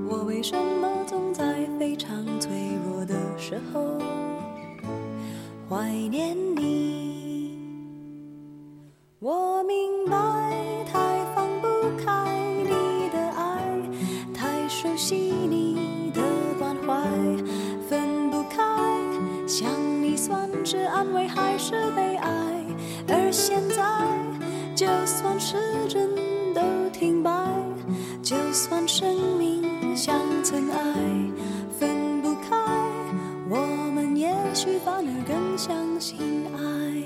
[0.06, 2.52] 我为什么总在非常脆
[2.86, 3.98] 弱的时候
[5.70, 7.58] 怀念你？
[9.20, 10.18] 我明白，
[10.92, 11.00] 太
[11.34, 11.68] 放不
[12.04, 13.64] 开你的爱，
[14.34, 16.22] 太熟悉你的
[16.60, 17.02] 关怀，
[17.88, 18.62] 分不开，
[19.48, 19.70] 想
[20.04, 22.30] 你算是安慰还是悲哀？
[23.08, 23.86] 而现在，
[24.76, 25.56] 就算是
[25.88, 26.13] 真。
[27.04, 27.30] 明白，
[28.22, 29.62] 就算生命
[29.94, 30.80] 像尘埃，
[31.78, 32.56] 分不开，
[33.50, 33.58] 我
[33.94, 36.18] 们也许反而更相信
[36.56, 37.03] 爱。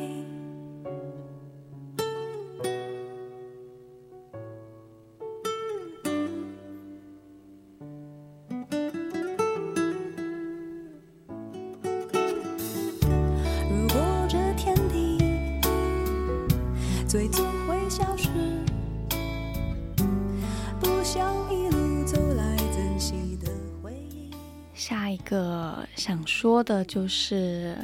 [26.40, 27.76] 说的就是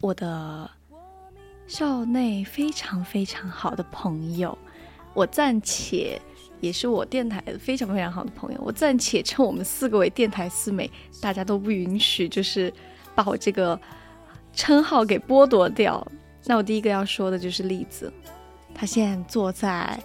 [0.00, 0.68] 我的
[1.68, 4.58] 校内非常非常好的朋友，
[5.14, 6.20] 我暂且
[6.60, 10.90] 也是我电台非常非常好的朋友，我暂且称我们四个为电台四美，
[11.20, 12.74] 大家都不允许，就是
[13.14, 13.80] 把我这个
[14.52, 16.04] 称号给剥夺掉。
[16.46, 18.12] 那我第一个要说的就是栗子，
[18.74, 19.96] 他现在坐在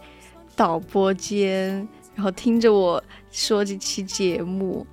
[0.56, 1.76] 导播间，
[2.14, 4.86] 然后听着我说这期节目，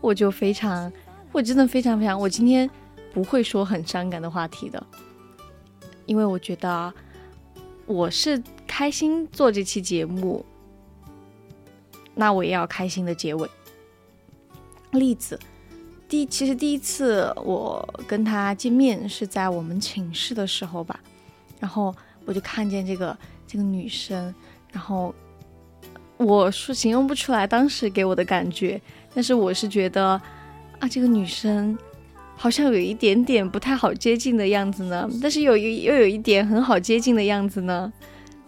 [0.00, 0.90] 我就非常，
[1.34, 2.70] 我真的非常非常，我今天
[3.12, 4.80] 不会说很伤感的话题的，
[6.06, 6.94] 因为我觉得
[7.86, 10.46] 我是开心做这期节目，
[12.14, 13.50] 那我也要开心的结尾。
[14.92, 15.36] 例子，
[16.08, 21.00] 第其实第一次我跟他见面是在我们寝室的时候吧，
[21.58, 21.92] 然后
[22.26, 24.32] 我就看见这个这个女生，
[24.70, 25.12] 然后
[26.16, 28.80] 我说形容不出来当时给我的感觉，
[29.12, 30.20] 但是我是觉得
[30.80, 31.76] 啊，这个女生
[32.36, 37.92] 好像有一点点不太好接近的样子呢，但是有一又有一点很好接近的样子呢，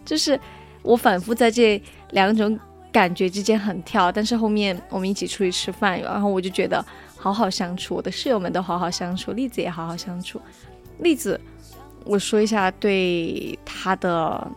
[0.05, 0.39] 就是
[0.81, 2.59] 我反复在这两种
[2.91, 6.83] 感觉之间很跳，但是后面我们一起出去吃饭，然后我就觉得
[7.15, 10.41] 好好相处，我的室友们都好好相处，栗子也好好相处。
[10.99, 11.39] 栗子，
[12.05, 14.47] 我说一下对她的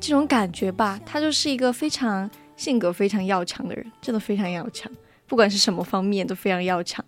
[0.00, 4.90] 这种感觉吧，她就是一个非常性格非常要强的人，真的非常要强，
[5.32, 7.02] 不管是什么方面都非常要强。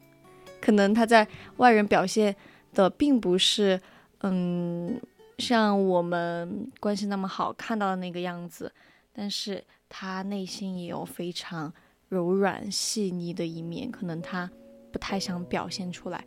[0.59, 2.35] 可能他在外人表现
[2.73, 3.79] 的并不是，
[4.23, 4.99] 嗯，
[5.37, 8.73] 像我们关系那么好看到的那个样子，
[9.13, 11.71] 但是他内心也有非常
[12.09, 14.51] 柔软细腻的一面，可能他
[14.91, 16.25] 不太想表现出来，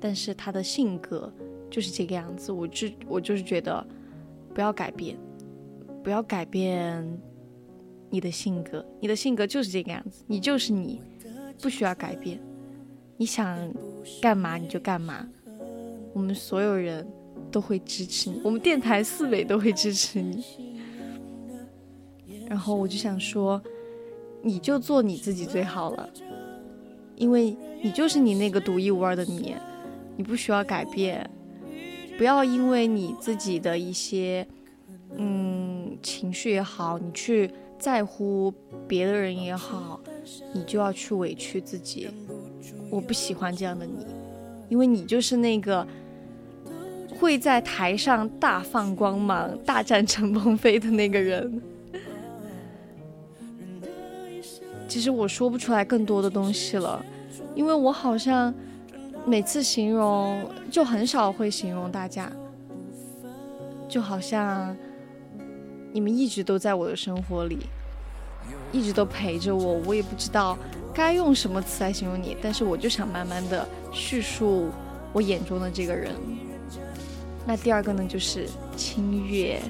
[0.00, 1.30] 但是他的性格
[1.70, 2.50] 就是这个样子。
[2.50, 3.86] 我就我就是觉得
[4.54, 5.18] 不要改变，
[6.02, 7.06] 不要改变
[8.16, 11.02] 你的性格，你的性格就是这个样子，你就是你，
[11.60, 12.40] 不需要改变。
[13.18, 13.70] 你想
[14.22, 15.28] 干嘛你就干嘛，
[16.14, 17.06] 我们所有人
[17.52, 20.42] 都会支持你，我们电台四美都会支持你。
[22.48, 23.62] 然后我就想说，
[24.42, 26.08] 你就做你自己最好了，
[27.16, 29.54] 因为你就是你那个独一无二的你，
[30.16, 31.28] 你不需要改变。
[32.16, 34.46] 不要因为你自己的一些
[35.18, 37.50] 嗯情绪也好，你去
[37.86, 38.52] 在乎
[38.88, 40.00] 别的人也好，
[40.52, 42.08] 你就要去委屈自己。
[42.90, 44.04] 我不喜欢这样的你，
[44.68, 45.86] 因为你就是那个
[47.16, 51.62] 会在台上大放光芒、大战陈鹏飞的那个人。
[54.88, 57.06] 其实我说不出来更多的东西了，
[57.54, 58.52] 因为我好像
[59.24, 62.32] 每次形容就很少会形容大家，
[63.88, 64.76] 就好像
[65.92, 67.58] 你们一直都在我的生活里，
[68.72, 70.56] 一直都陪着我，我也不知道
[70.92, 74.68] 该用什么词来形容你，但是我就想慢慢的叙述
[75.12, 76.12] 我眼中的这个人。
[77.46, 79.60] 那第二个呢，就是清月，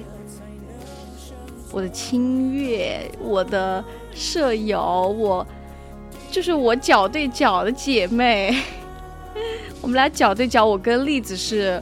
[1.71, 3.83] 我的清月，我的
[4.13, 5.45] 舍友，我
[6.31, 8.55] 就是我脚对脚的姐妹，
[9.79, 11.81] 我们俩脚对脚，我跟栗子是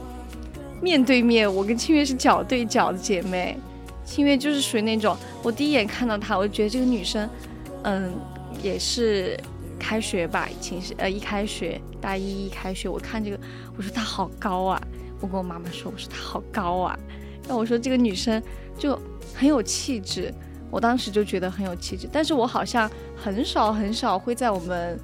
[0.81, 3.57] 面对面，我跟清月是脚对脚的姐妹。
[4.05, 7.27] 清月就是属于那种，我第一眼看到她，我就觉得这个女生，
[7.83, 8.13] 嗯，
[8.61, 9.37] 也是
[9.79, 13.39] 开学吧，寝室呃一开学大一一开学，我看这个，
[13.75, 14.81] 我说她好高啊，
[15.19, 16.97] 我跟我妈妈说，我说她好高啊，
[17.43, 18.41] 然后我说这个女生
[18.77, 18.99] 就
[19.33, 20.33] 很有气质，
[20.69, 24.99] 我当时就觉得很有气质，但是我好像很少很少会在我们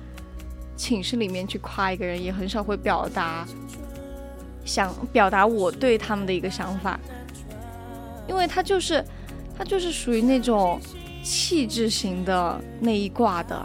[0.78, 3.46] 寝室里面去夸一个人，也很少会表达
[4.64, 7.00] 想表达我对他们的一个想法。
[8.32, 9.04] 因为他就是，
[9.58, 10.80] 他就是属于那种
[11.22, 13.62] 气质型的那一挂的，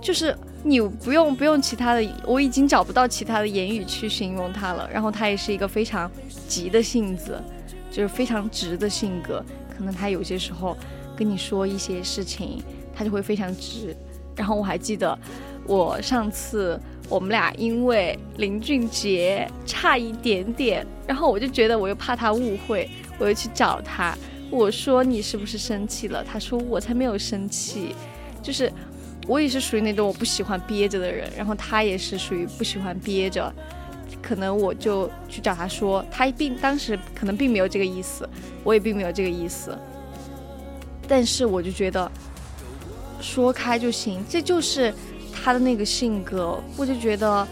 [0.00, 4.88] 就是你不用不用其他的，我已经找不到其他的言语去形容他了。
[4.90, 6.08] 然后他也是一个非常
[6.46, 7.42] 急的性子，
[7.90, 9.44] 就是非常直的性格。
[9.76, 10.76] 可能他有些时候
[11.16, 12.62] 跟你说一些事情，
[12.94, 13.96] 他就会非常直。
[14.36, 15.18] 然后我还记得
[15.66, 16.80] 我上次。
[17.08, 24.16] 我们俩因为林俊杰差一点点，然后我就觉得我又怕他误会，我又去找他，
[24.50, 26.24] 我说你是不是生气了？
[26.24, 27.94] 他说我才没有生气，
[28.42, 28.72] 就是
[29.28, 33.54] 我也是属于那种我不喜欢憋着的人，然后他也是属于不喜欢憋着，
[34.20, 38.28] 可能我就去找他说，他并当时可能并没有这个意思，
[38.64, 39.78] 我也并没有这个意思，
[41.06, 42.10] 但是我就觉得
[43.20, 44.92] 说开就行，这就是。
[45.46, 47.46] 他的那个性格，我就觉得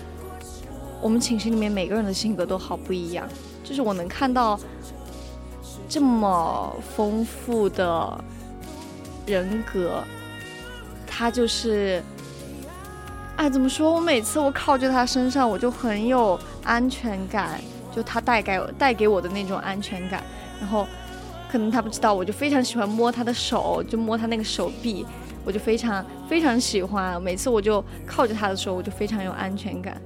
[1.01, 3.25] 我们寝室里面每个人的性格都好不一样，
[3.63, 4.59] 就是我能看到
[5.89, 8.25] 这么丰富的
[9.27, 10.03] 人格，
[11.07, 12.03] 他就是，
[13.37, 13.95] 哎，怎么说？
[13.95, 17.61] 我每次我靠在他身上，我就很有安全感，
[17.95, 20.21] 就他带给我带给我的那种安全感。
[20.59, 20.85] 然后，
[21.49, 25.07] 可能他不知道，我就非常喜欢摸他的手，就摸他那个手臂，
[25.45, 27.21] 我就非常非常喜欢。
[27.23, 30.01] 每次我就靠着他的时候，我就非常有安全感。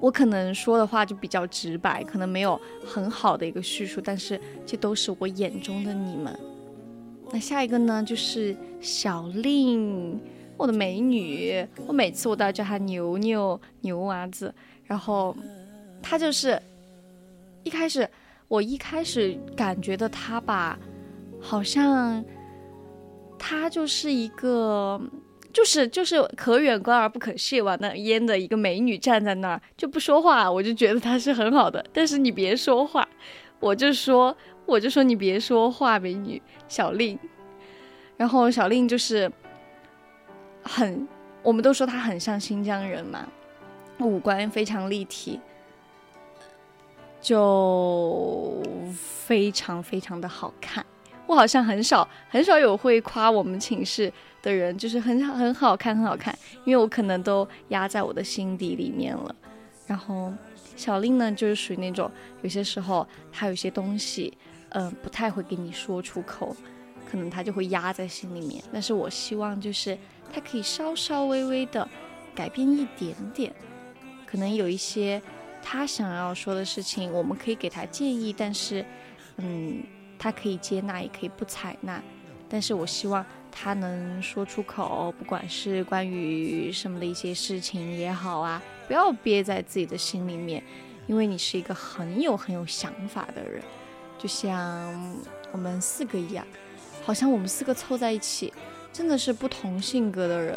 [0.00, 6.36] 我可能说的话就比较直白，可能没有很好的一个叙述，但是这都是我眼中的你们。
[7.30, 10.20] 那下一个呢，就是小令，
[10.56, 14.52] 我的美女，我每次我都要叫她牛牛牛娃子，
[14.84, 15.36] 然后
[16.02, 16.60] 她就是
[17.62, 18.08] 一开始，
[18.48, 20.76] 我一开始感觉的她吧，
[21.40, 22.24] 好像
[23.42, 25.00] 她就是一个。
[25.52, 31.84] 就是就是可远观而不可亵玩的焉的一个美女站在那儿就不说话，我就觉得她是很好的。
[31.92, 33.06] 但是你别说话，
[33.60, 34.34] 我就说
[34.64, 37.18] 我就说你别说话，美女小令。
[38.16, 39.30] 然后小令就是
[40.62, 41.06] 很，
[41.42, 43.28] 我们都说她很像新疆人嘛，
[43.98, 45.38] 五官非常立体，
[47.20, 48.62] 就
[48.94, 50.82] 非常非常的好看。
[51.32, 54.12] 我好像很少很少有会夸我们寝室
[54.42, 59.34] 的人，就是很很好看很好看，因为我可能都压在我的心底里面了。
[59.86, 60.30] 然后
[60.76, 62.10] 小令呢，就是属于那种
[62.42, 64.36] 有些时候他有些东西，
[64.72, 66.54] 嗯、不太会给你说出口，
[67.10, 68.62] 可能他就会压在心里面。
[68.70, 69.96] 但是我希望就是
[70.30, 71.88] 他可以稍稍微微的
[72.34, 73.50] 改变一点点，
[74.26, 75.22] 可能有一些
[75.62, 78.84] 他想要说的事情，我们可以给他建议，但是，
[79.38, 79.82] 嗯。
[80.22, 82.00] 他可以接纳，也可以不采纳，
[82.48, 90.62] 但是我希望他能说出口，不管是关于什么的一些事情也好啊，不要憋在自己的心里面，
[91.08, 93.60] 因为你是一个很有很有想法的人，
[94.16, 94.94] 就像
[95.50, 96.46] 我们四个一样，
[97.02, 98.54] 好像我们四个凑在一起，
[98.92, 100.56] 真的是不同性格的人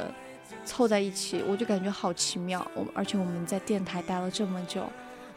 [0.64, 2.64] 凑在一起，我就感觉好奇妙。
[2.76, 4.88] 我们而且我们在电台待了这么久，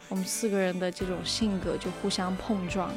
[0.07, 2.91] 我们四个人的这种性格就互相碰撞。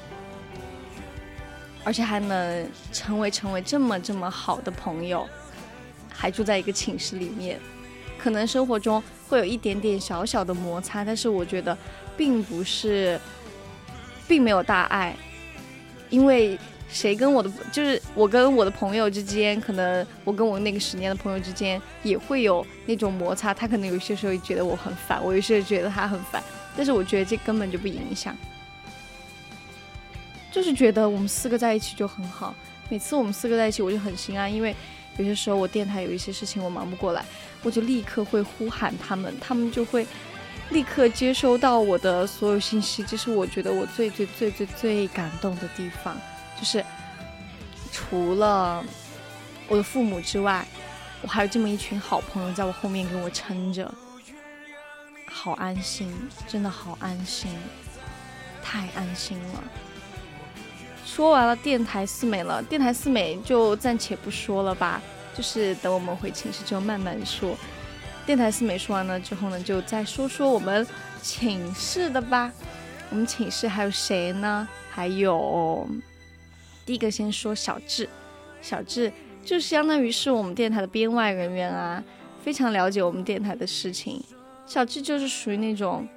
[1.84, 5.28] 而且还能成为成为这么这么好的朋友，
[6.12, 7.58] 还住在一个寝室里面，
[8.18, 11.76] 可能生活中会有一点点小小的摩擦，但是我觉得
[12.16, 13.20] 并不是，
[14.28, 15.16] 并没有大碍，
[16.08, 16.58] 因为
[16.88, 26.42] 谁跟我的就是我跟我的朋友之间，可能我跟我那个十年的朋友之间也会有那种摩擦，他可能有些时候觉得我很烦，我有些时候觉得他很烦，
[26.76, 28.36] 但是我觉得这根本就不影响。
[30.52, 32.54] 就是觉得我们四个在一起就很好，
[32.90, 34.76] 每次我们四个在一起我就很心安，因为
[35.16, 37.24] 有些时候我电台有一些事情我忙不过来，
[37.62, 40.06] 我就立刻会呼喊他们，他们就会
[40.68, 46.14] 立刻接收到我的所有信息，这是我觉得我最最最最最感动的地方，
[46.58, 46.84] 就是
[47.90, 48.84] 除了
[49.68, 50.66] 我的父母之外，
[51.22, 53.92] 我还有这么一群好朋友在我后面给我撑着，
[55.24, 56.12] 好安心，
[56.46, 57.50] 真的好安心，
[58.62, 59.64] 太安心了。
[61.14, 64.98] 说完了电台四美了，电台四美就暂且不说了吧，
[65.34, 67.54] 就是等我们回寝室之后慢慢说。
[68.24, 70.86] 电台四美说完了之后呢，就再说说我们
[71.20, 72.50] 寝室的吧。
[73.10, 74.66] 我们寝室还有谁呢？
[74.90, 75.86] 还有
[76.86, 78.08] 第一个先说小智，
[78.62, 79.12] 小智
[79.44, 82.02] 就相当于是我们电台的编外人员啊，
[82.42, 84.24] 非常了解我们电台的事情。
[84.64, 86.08] 小智就是属于那种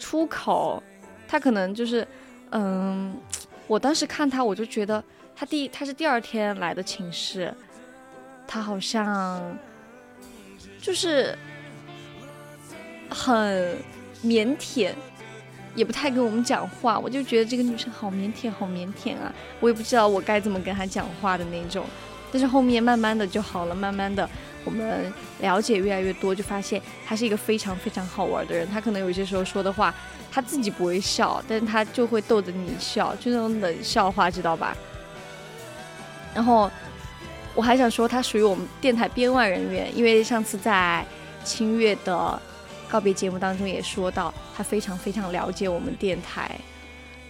[0.00, 0.82] 出口，
[1.28, 2.04] 他可能就是
[2.50, 3.16] 嗯。
[3.70, 5.00] 我当时看他，我就觉得
[5.36, 7.54] 他第他是第二天来的寝室，
[8.44, 9.56] 他好像
[10.82, 11.38] 就是
[13.08, 13.78] 很
[14.24, 14.90] 腼腆，
[15.76, 16.98] 也不太跟我们讲话。
[16.98, 19.32] 我就觉得这个女生好腼腆，好腼腆啊！
[19.60, 21.86] 我也不知道我该怎么跟她讲话的那种。
[22.32, 24.28] 但是后面慢慢的就好了，慢慢的
[24.64, 28.68] 我们了解越来越多，就发现她是一个非常非常好玩的人。
[28.68, 29.94] 她可能有些时候说的话。
[30.30, 34.76] 他自己不会笑，但是他就会逗着你笑，就那种冷笑话，知道吧？
[36.34, 36.70] 然后
[37.54, 41.04] 我还想说，他属于我们电台编外人员，因为上次在
[41.42, 42.40] 清月的
[42.88, 46.50] 告别节目当中也说到，他非常非常了解我们电台。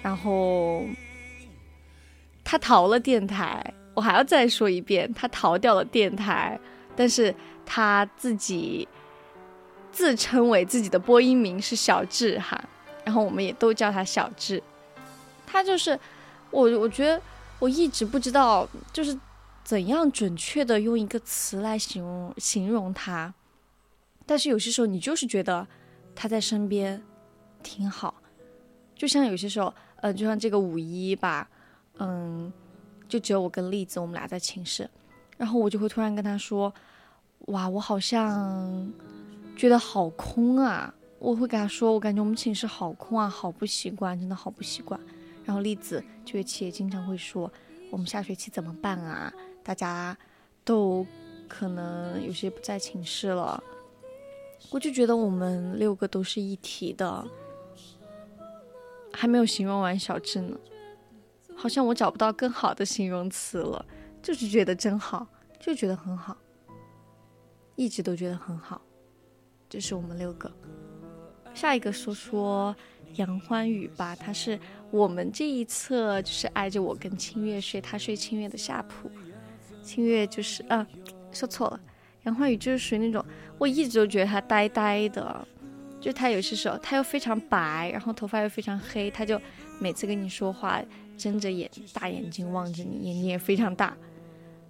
[0.03, 0.85] 然后
[2.45, 6.59] 他逃了电台，我还要再说一遍，他逃掉了电台，
[6.95, 7.35] 但是
[7.65, 8.87] 他自己
[9.93, 12.63] 自称为自己的播音名是小智哈。
[13.11, 14.63] 然后我们也都叫他小智，
[15.45, 15.99] 他就是
[16.53, 17.21] 我，我觉得
[17.59, 19.19] 我一直不知道就是
[19.65, 23.35] 怎样准确的用一个词来形容形容他，
[24.25, 25.67] 但是有些时候你就是觉得
[26.15, 27.03] 他在身边
[27.65, 28.15] 挺好。
[28.95, 31.49] 就像有些时候，呃，就像这个五一吧，
[31.99, 32.53] 嗯，
[33.09, 34.89] 就只有我跟栗子，我们俩在寝室，
[35.37, 36.73] 然后我就会突然跟他说，
[37.47, 38.89] 哇，我好像
[39.57, 40.95] 觉得好空啊。
[41.21, 44.99] 我会跟他说，我感觉我们寝室好空啊，好不习惯，真的好不习惯。
[45.45, 47.53] 然后栗子这学期也经常会说，
[47.91, 49.31] 我们下学期怎么办啊？
[49.63, 50.17] 大家
[50.65, 51.07] 都
[51.47, 53.63] 可能有些不在寝室了，
[54.71, 57.25] 我就觉得我们六个都是一体的。
[59.13, 60.57] 还没有形容完小智呢，
[61.55, 63.85] 好像我找不到更好的形容词了，
[64.23, 65.27] 就是觉得真好，
[65.59, 66.35] 就觉得很好，
[67.77, 68.81] 一直都觉得很好。
[69.69, 70.51] 这是我们六个，
[71.55, 72.75] 下一个说说
[73.15, 74.59] 杨欢宇吧，他是
[74.91, 79.11] 我们这一侧，就是挨着我跟清月睡，他睡清月的下铺，
[79.83, 80.87] 清月就是啊，
[81.33, 81.81] 说错了，
[82.25, 83.25] 杨欢宇就是属于那种，
[83.59, 85.47] 我一直都觉得他呆呆的。
[86.01, 89.39] 就他有些时候，他又非常白，然后头发又非常黑，他就
[89.79, 90.83] 每次跟你说话，
[91.19, 93.95] 睁着眼大眼睛望着你，眼睛也非常大，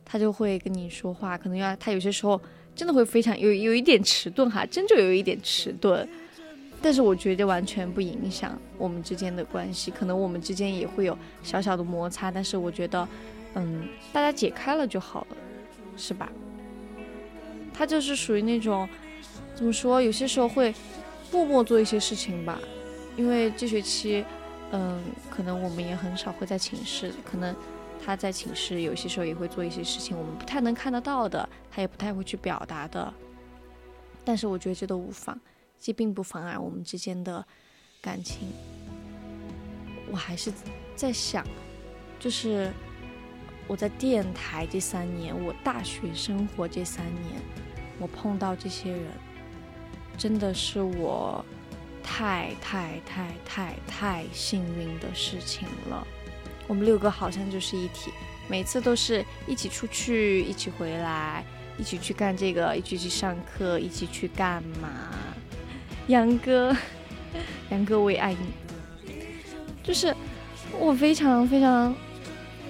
[0.04, 2.40] 他就会跟你说话，可能要他有些时候
[2.74, 6.08] 真的会非常有有一点迟钝哈，真就有一点迟钝，
[6.82, 13.08] 但是我觉得完全不影响我们之间的关系，可能我们之间也会有小小的摩擦，但是我觉得，
[13.54, 15.36] 嗯，大家解开了就好了，
[15.96, 16.30] 是吧？
[17.72, 18.88] 他就是属于那种，
[19.54, 20.74] 怎么说，有些时候会。
[21.32, 22.58] 默默做一些事情吧，
[23.16, 24.24] 因为这学期，
[24.72, 25.00] 嗯，
[25.30, 27.54] 可能我们也很少会在寝室，可能
[28.04, 33.14] 他在寝室有些时候也会做一些事情，我们不太能看得到的，他也不太会去表达的。
[34.24, 35.38] 但是我觉得这都无妨，
[35.80, 37.44] 这并不妨碍我们之间的
[38.00, 38.52] 感情。
[40.10, 40.52] 我还是
[40.94, 41.46] 在想，
[42.18, 42.70] 就是
[43.66, 47.40] 我在电台这三年，我大学生活这三年，
[47.98, 49.02] 我碰到这些人。
[50.18, 51.42] 真的是我
[52.02, 56.06] 太太太太太幸运的事情了。
[56.68, 58.10] 我们六个好像就是一体，
[58.46, 61.42] 每次都是一起出去，一起回来，
[61.78, 65.08] 一起去干这个，一起去上课，一起去干嘛？
[66.10, 66.76] 杨哥，
[67.70, 68.38] 杨哥，我也爱你。
[69.82, 70.14] 就是
[70.78, 71.94] 我非常非常，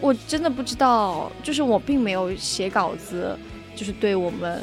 [0.00, 3.36] 我真的不知道，就是我并没有写稿子，
[3.74, 4.62] 就是对我们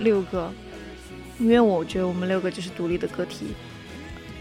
[0.00, 0.52] 六个。
[1.38, 3.46] 因为我觉得我们六个就是独立的个体，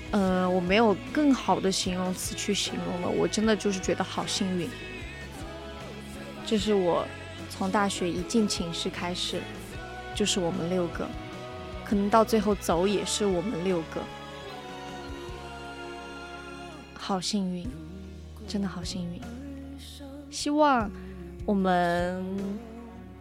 [0.09, 3.07] 呃，我没有更好的形容词去形容了。
[3.07, 4.67] 我真的就是觉得好幸运，
[6.43, 7.07] 这是我
[7.51, 9.39] 从大学一进寝室开始，
[10.15, 11.07] 就是我们六个，
[11.87, 14.01] 可能到最后走也是我们六个，
[16.97, 17.67] 好幸运，
[18.47, 19.21] 真的好幸运。
[20.29, 20.89] 希望
[21.45, 22.25] 我们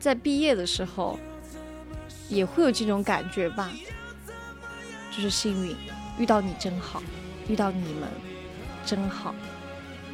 [0.01, 1.19] 在毕业的时候。
[2.29, 3.71] 也会有这种感觉吧，
[5.13, 5.77] 就是幸运，
[6.19, 7.01] 遇到你真好，
[7.47, 8.09] 遇到你们
[8.85, 9.33] 真好，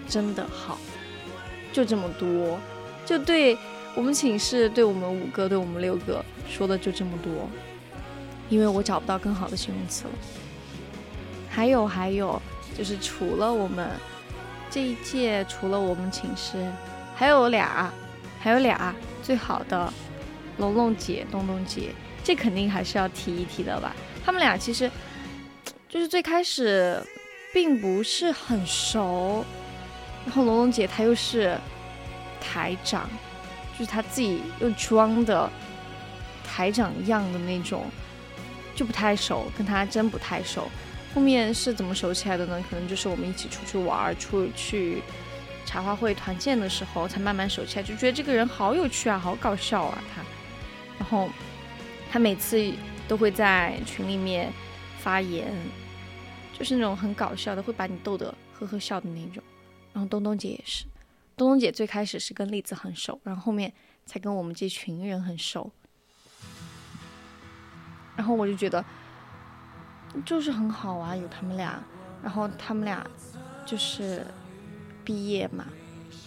[0.06, 0.76] 真的好，
[1.72, 2.58] 就这么多，
[3.06, 3.56] 就对
[3.94, 7.48] 我们寝室，对我们五个，对我们六个说的就这么多，
[8.48, 10.10] 因为我找不到更好的形容词了。
[11.48, 12.40] 还有还有，
[12.76, 13.88] 就是除了我们
[14.70, 16.70] 这一届，除了我们寝室，
[17.14, 17.92] 还有俩，
[18.40, 19.92] 还有俩最好的。
[20.58, 23.96] 龙龙姐、东东姐，这肯定还是要提一提的吧？
[24.22, 24.88] 他们俩其实
[25.88, 27.02] 就是最开始
[27.54, 29.42] 并不是很熟，
[30.26, 31.56] 然后龙龙姐她又是
[32.38, 33.08] 台长，
[33.72, 35.50] 就是她自己又装的
[36.44, 37.86] 台长样的那种，
[38.74, 40.70] 就不太熟，跟她真不太熟。
[41.14, 42.64] 后面是怎么熟起来的呢？
[42.70, 45.02] 可能就是我们一起出去玩儿，出去
[45.66, 50.22] 茶话会团建的时候，才慢慢熟起来，就觉得这个人好有趣啊，好搞笑啊，他。
[50.98, 51.28] 然后
[52.10, 52.72] 他每次
[53.08, 54.52] 都会在群里面
[55.00, 55.52] 发言，
[56.58, 59.42] 就是那种很搞笑的，会把你逗得呵呵笑的那种。
[59.92, 60.84] 然后东东姐也是，
[61.36, 63.70] 东东姐最开始是跟栗子很熟，然后后面
[64.06, 65.70] 才跟我们这群人很熟。
[68.16, 68.84] 然后我就觉得
[70.24, 71.82] 就是很好啊，有他们俩。
[72.22, 73.04] 然后他们俩
[73.66, 74.24] 就是
[75.04, 75.64] 毕业嘛，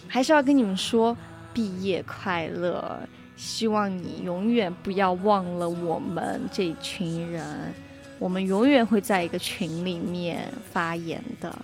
[0.06, 1.16] 还是要跟你们说
[1.54, 3.00] 毕业快乐。
[3.36, 7.74] 希望你永远不要忘了我们这群人，
[8.18, 11.54] 我们永远会在一个群里面发言的，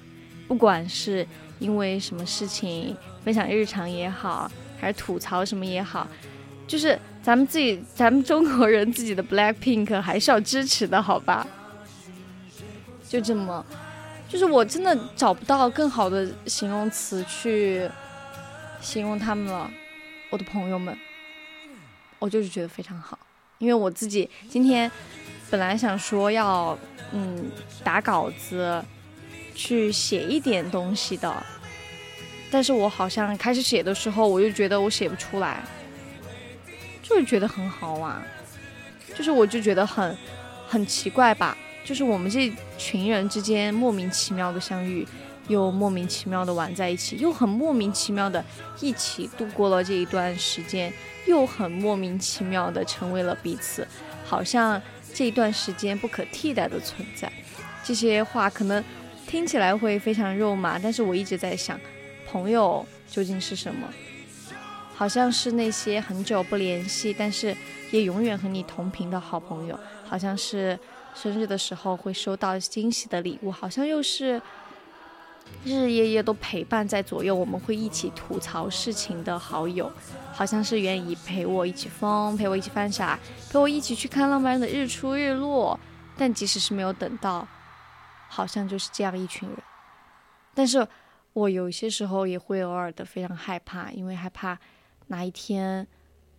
[0.46, 1.26] 不管是
[1.58, 2.94] 因为什么事情
[3.24, 6.06] 分享日常也好，还是吐槽什么也好，
[6.66, 11.46] 就是咱们自己，咱们中国人自己的 Black Pink 还是要支持的，好吧？
[13.08, 13.64] 就这么，
[14.28, 17.88] 就是我真的找不到更好的形容词去
[18.80, 19.70] 形容他们了，
[20.30, 20.96] 我的朋友们。
[22.18, 23.18] 我就是觉得非常好，
[23.58, 24.90] 因为我自己今天
[25.50, 26.78] 本来想说要
[27.12, 27.50] 嗯
[27.82, 28.80] 打稿子，
[29.56, 31.44] 去写一点东西的，
[32.48, 35.64] 但是我好像开始写的时候，我就觉得我写不出来，
[37.12, 38.22] 就是觉得很好玩，
[39.14, 40.16] 就是我就觉得很
[40.66, 45.06] 很奇怪吧，就是我们这群人之间莫名其妙的相遇。
[45.48, 48.42] 又莫名其妙的玩在一起，又很莫名其妙的
[48.80, 50.90] 一起度过了这一段时间，
[51.26, 53.86] 又很莫名其妙的成为了彼此，
[54.24, 54.80] 好像
[55.12, 57.30] 这一段时间不可替代的存在。
[57.82, 58.82] 这些话可能
[59.26, 61.78] 听起来会非常肉麻，但是我一直在想，
[62.30, 63.88] 朋友究竟是什么？
[65.02, 67.56] 好像是那些很久不联系，但是
[67.90, 69.76] 也永远和你同频的好朋友，
[70.06, 70.78] 好像是
[71.12, 74.40] 生日的时候会收到惊喜的礼物，好像又是。
[75.64, 79.90] 日日夜夜都陪伴在左右，我们会一起吐槽事情的好友，
[80.32, 83.18] 好像是愿意陪我一起疯，陪我一起犯傻，
[83.50, 85.78] 陪我一起去看浪漫的日出日落。
[86.16, 87.46] 但即使是没有等到，
[88.28, 89.58] 好像就是这样一群人。
[90.54, 90.86] 但是
[91.32, 94.56] 我有些时候也会偶尔的非常害怕，因为害怕
[95.06, 95.86] 哪一天，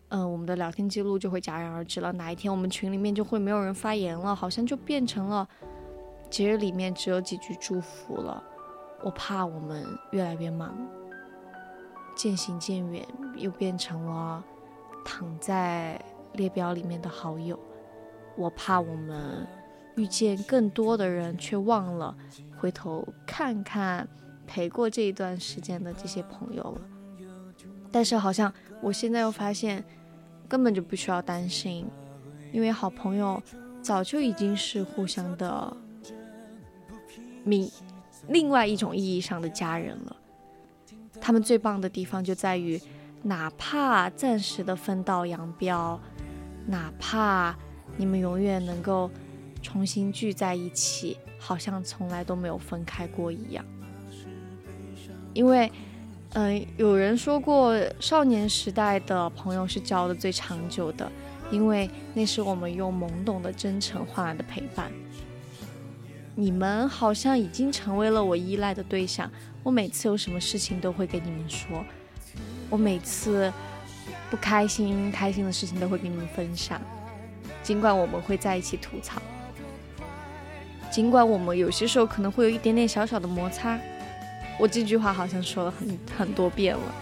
[0.10, 5.48] 嗯，我们的聊天记录就会戛然而止了，哪一天我们群里面就会没有人发言了，好像就变成了
[6.30, 8.44] 节日里面只有几句祝福了。
[9.04, 10.76] 我怕我们越来越忙，
[12.16, 14.44] 渐行渐远，又变成了
[15.04, 16.00] 躺在
[16.34, 17.60] 列表里面的好友。
[18.36, 19.46] 我怕我们
[19.96, 22.16] 遇见更多的人，却忘了
[22.58, 24.08] 回头看看
[24.48, 26.82] 陪过这一段时间的这些朋友了。
[27.94, 29.82] 但是好像我现在又发现，
[30.50, 31.86] 根本就不需要担心，
[32.52, 33.42] 因为好朋友
[33.82, 35.78] 早就已经是互相的
[37.46, 37.72] 另。
[38.30, 40.16] 另外一种意义上的家人了，
[41.20, 42.80] 他们最棒的地方就在于，
[43.22, 46.00] 哪怕暂时的分道扬镳，
[46.66, 47.54] 哪怕
[47.98, 49.12] 你们永远能够
[49.62, 53.66] 重新聚在一起，好像从来都没有分开过一样。
[55.34, 55.70] 因为，
[56.36, 61.12] 嗯，有人说过，少年时代的朋友是交的最长久的，
[61.52, 64.92] 因为那是我们用懵懂的真诚换来的陪伴。
[66.34, 69.30] 你们好像已经成为了我依赖的对象，
[69.62, 71.86] 我每次有什么事情都会跟你们说，
[72.68, 73.54] 我每次
[74.32, 76.82] 不开心、开心的事情都会跟你们分享，
[77.62, 79.22] 尽管我们会在一起吐槽，
[80.90, 83.80] 尽管我们有些时候可能会有一点点小小的摩擦，
[84.60, 86.96] 我这句话好像说了很很多遍了，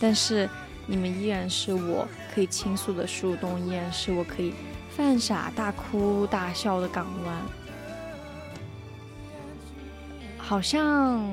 [0.00, 0.48] 但是
[0.86, 4.54] 你们依然是我可以倾诉的树洞，依然是我可以
[4.90, 7.42] 犯傻、大哭大笑的港湾。
[10.38, 11.24] 好像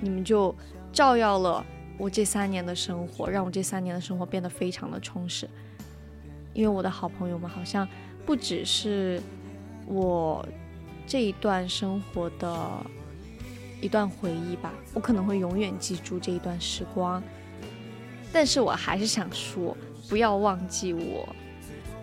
[0.00, 0.54] 你们就
[0.92, 1.64] 照耀了
[1.96, 5.48] 我这三年的生活，让我这三年的生活变得非常的充实。
[6.52, 7.88] 因为我的好朋友们好像
[8.24, 9.20] 不只是
[9.86, 10.46] 我
[11.06, 12.68] 这一段生活的
[13.84, 17.22] 一段回忆吧，我可能会永远记住这一段时光。
[18.32, 19.76] 但是我还是想说，
[20.08, 21.28] 不要忘记我，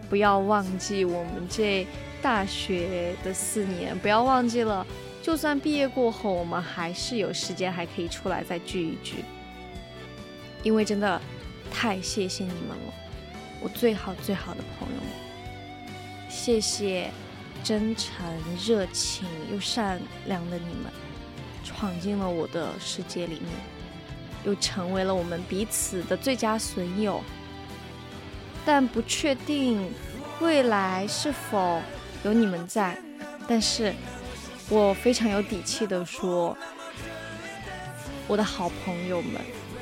[0.08, 1.88] 不要忘记我们这
[2.22, 4.86] 大学的四年，不要忘记了。
[5.24, 9.26] 就算毕业过后，我们还是有时间，还可以出来再聚一聚。
[10.62, 11.20] 因为真的
[11.72, 12.94] 太谢谢你们了，
[13.60, 17.10] 我最好最好的朋友们，谢谢
[17.64, 18.24] 真诚、
[18.64, 20.92] 热情又善良的你们，
[21.76, 23.52] 闯进了我的世界里面，
[24.46, 27.22] 又成为了我们彼此的最佳损友。
[28.66, 29.92] 但不确定
[30.40, 31.82] 未来是否
[32.24, 32.98] 有你们在，
[33.48, 33.94] 但是。
[34.70, 36.56] 我非常有底气的说，
[38.26, 39.42] 我的好朋友们，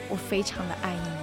[0.09, 1.18] 我非常的爱你。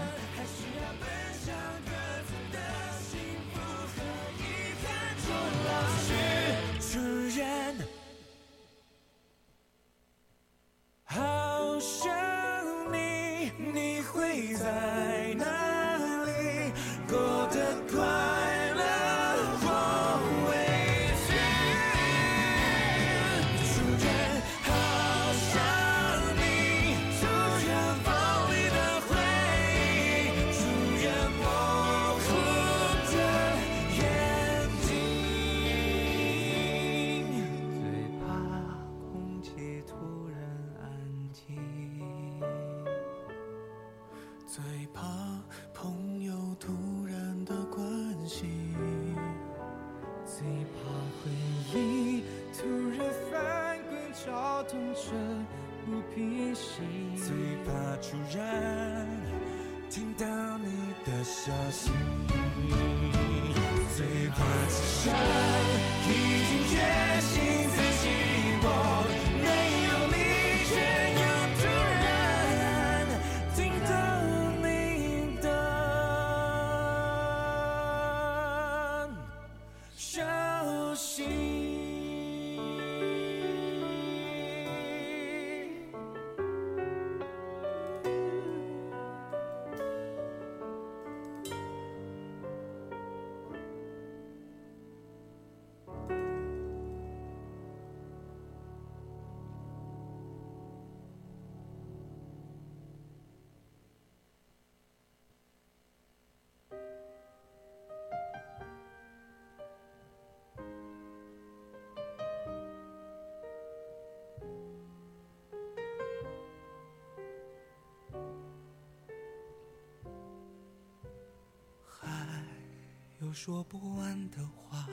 [123.27, 124.87] 有说不完的话，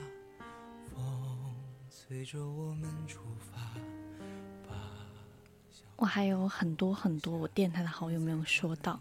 [0.90, 1.54] 风
[1.88, 3.60] 随着我们出发。
[4.68, 4.74] 把
[5.94, 8.98] 我还有很多很多我电台的好友没有说到，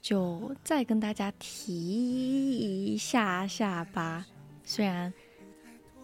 [0.00, 4.24] 就再跟大家提一下下吧。
[4.62, 5.12] 虽然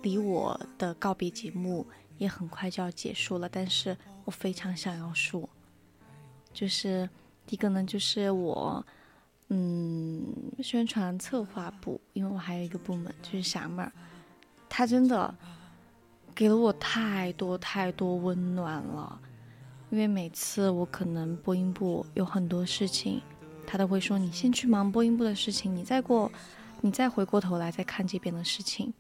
[0.02, 1.86] 离我的告别节目
[2.18, 5.48] 也很快就要结束了，但是我非常想要说，
[6.52, 7.08] 就是
[7.46, 8.84] 第一个呢，就是我
[9.50, 10.24] 嗯
[10.62, 13.92] 宣传策划部，因为我还有一个部门就是霞妹儿，
[14.68, 15.34] 她真的
[16.34, 19.20] 给了我太多太多温暖了。
[19.90, 23.20] 因为每次我可能播音部有很多事情，
[23.66, 26.30] 她都会说你先去忙播音部的事情，你再过，
[26.80, 28.94] 你再回过头来再看这边的事情。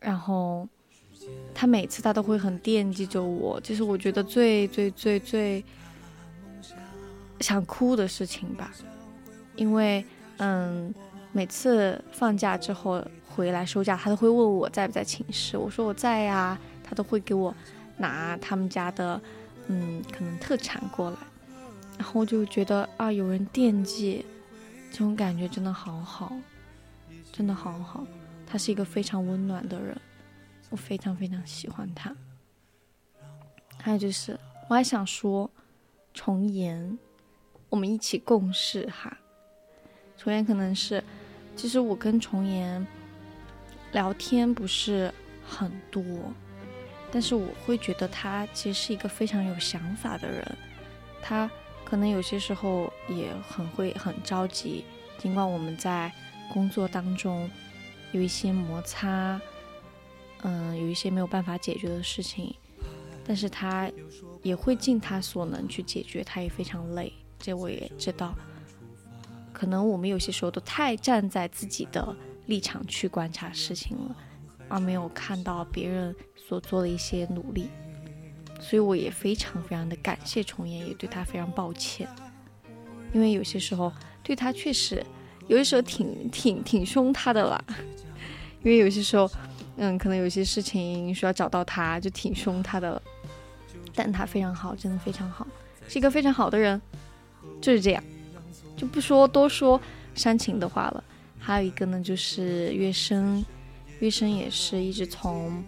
[0.00, 0.68] 然后
[1.54, 5.64] 她每次她都会很惦记着我，这是我觉得最最最最
[7.40, 8.72] 想哭的事情吧。
[9.56, 10.04] 因为
[10.38, 10.94] 嗯，
[11.32, 17.54] 每次放假之后回来收假，他都会问我在不在寝室，我说我在呀，他都会给我。
[18.00, 19.20] 拿他们家的，
[19.66, 21.16] 嗯，可能特产过来，
[21.98, 24.24] 然后就觉得啊，有人惦记，
[24.92, 26.32] 这种感觉真的好好，
[27.32, 28.06] 真的好好。
[28.46, 30.00] 他是一个非常温暖的人，
[30.70, 32.14] 我非常非常喜欢他。
[33.78, 34.38] 还有就是，
[34.68, 35.50] 我还想说，
[36.14, 36.96] 重言，
[37.68, 39.16] 我们一起共事哈。
[40.16, 41.02] 重言可能是，
[41.54, 42.86] 其实我跟重言
[43.92, 45.12] 聊天不是
[45.44, 46.02] 很多。
[47.10, 50.58] 但是我会觉得他其实是一个非常有想法的人，
[51.22, 51.50] 他
[51.82, 54.84] 可能有些时候也很会很着急，
[55.16, 56.12] 尽管我们在
[56.52, 57.50] 工作当中
[58.12, 59.40] 有一些摩擦，
[60.42, 62.54] 嗯，有一些没有办法解决的事情，
[63.24, 63.90] 但是他
[64.42, 68.34] 也会尽他所能去解决，他也非常累，这我也知道。
[69.52, 72.16] 可能我们有些时候都太站在自己的
[72.46, 74.16] 立场去观察事情了。
[74.70, 77.70] 而没有看到别人所做的一些努力，
[78.60, 82.06] 所以我也非常非常的感谢重言，也对他非常抱歉，
[83.14, 83.90] 因为有些时候
[84.22, 85.02] 对他确实
[85.46, 87.64] 有些时候挺挺挺凶他的啦，
[88.62, 89.26] 因为有些时候，
[89.78, 93.00] 嗯，可能有些事情需要找到他，就挺凶他的，
[93.94, 95.46] 但他非常好，真的非常好，
[95.88, 96.78] 是一个非常好的人，
[97.60, 98.02] 就是这样，
[98.76, 99.80] 就不说多说
[100.14, 101.04] 煽情的话了。
[101.38, 103.44] 还有一个呢，就是月生。
[104.00, 105.60] 月生也是一直从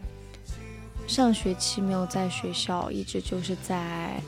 [1.09, 4.23] 上学期没有在学校，一直就是在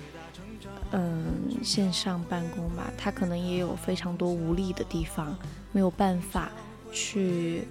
[0.91, 1.25] 嗯
[1.63, 2.93] 线上办公吧。
[2.99, 5.39] 他可能也有非常多无力的地方，
[5.71, 6.51] 没有办法
[6.93, 7.69] 去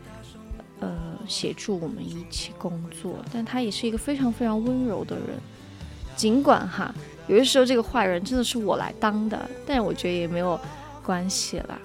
[0.79, 3.17] 呃协助我们一起工作。
[3.33, 5.37] 但他也是一个非常非常温柔的人。
[6.15, 6.95] 尽管哈，
[7.27, 10.59] 有些时候这个坏人真的是我来当的，但我觉得也没有
[11.03, 11.79] 关系啦。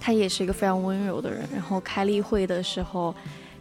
[0.00, 3.14] 他也是一个非常温柔的人，然后开例会的时候，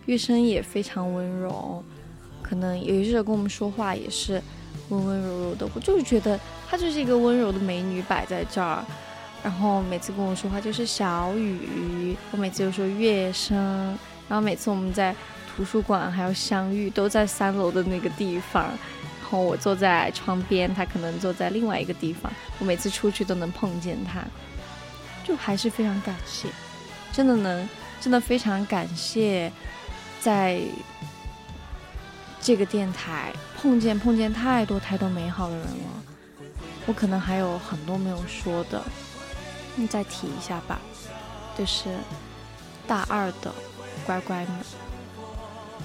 [0.05, 1.83] 月生也非常温柔，
[2.41, 4.41] 可能有些时候跟我们说话也是
[4.89, 5.67] 温温柔柔的。
[5.73, 6.39] 我就是觉得
[6.69, 8.85] 她就是一个温柔的美女摆在这儿，
[9.43, 13.57] 然后每次跟我说话就是小雨，我每次就说月生，
[14.29, 15.13] 然后每次我们在
[15.49, 18.69] 图书馆还有相遇都在三楼的那个地方，
[19.29, 24.23] 然后我坐在窗边，他可能坐在另外一个地方，我每次出去都能碰见他。
[25.21, 26.47] 就还是非常感谢，
[27.11, 27.67] 真的能，
[27.99, 29.51] 真的非常感谢，
[30.21, 30.61] 在
[32.39, 36.53] 这个电台碰见碰见太多太多美好的人了。
[36.85, 38.81] 我可能还有很多没有说的，
[39.75, 40.79] 你再提一下吧。
[41.57, 41.89] 就是
[42.87, 43.53] 大二的
[44.05, 44.51] 乖乖们，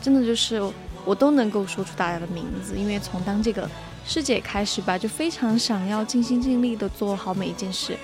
[0.00, 0.62] 真的就是
[1.04, 3.68] 我都能够说出大家的名字，因为从当这个
[4.06, 7.96] 师姐开始吧，就非常想要尽心尽力的做好每一件事，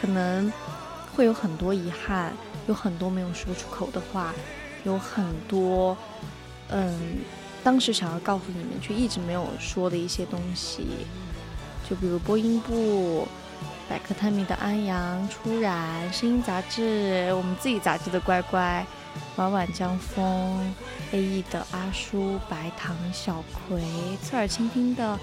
[0.00, 0.52] 可能。
[1.14, 2.32] 会有很多遗憾，
[2.66, 4.32] 有很多没有说出口的话，
[4.82, 5.94] 有很多，
[6.70, 7.18] 嗯，
[7.62, 10.86] 当时想要告诉你们却一直没有说的一些东西，
[11.86, 13.28] 就比如播音部、
[13.90, 18.86] 百科探秘的安阳、初染、声音杂志、我们自己杂志的乖乖、
[19.36, 20.74] 晚晚江风、
[21.12, 23.82] A E 的阿叔、白糖小葵、
[24.22, 25.18] 侧耳倾听的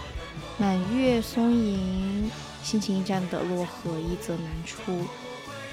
[0.58, 2.32] 满月松影、
[2.64, 5.06] 心情驿站的洛河一则难出。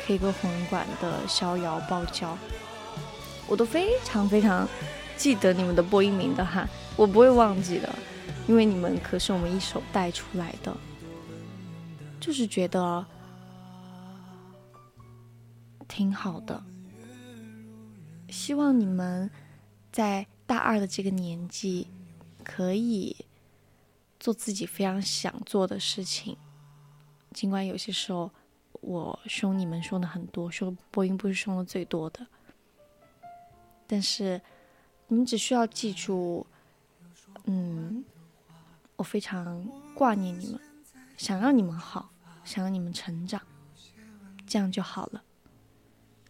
[0.04, 2.38] K 歌红馆的逍遥爆娇，
[3.48, 4.68] 我都非常非常
[5.16, 7.88] 记得你们的播音名的哈，我不会忘记的，
[8.46, 10.76] 因为你们可是我们一手带出来的，
[12.20, 13.04] 就是觉得
[15.88, 16.62] 挺好的。
[18.36, 19.30] 希望你们
[19.90, 21.88] 在大二的这个年纪，
[22.44, 23.24] 可以
[24.20, 26.36] 做自己非常想做的事情，
[27.32, 28.30] 尽管有些时候。
[28.82, 32.24] 我凶你们凶的很多，说播音不是凶的最多的，
[33.84, 34.40] 但是
[35.08, 36.46] 你们只需要记住，
[37.46, 38.04] 嗯，
[38.94, 40.60] 我非常挂念你们，
[41.16, 42.12] 想让你们好，
[42.44, 43.42] 想让你们成长，
[44.46, 45.24] 这样就好了。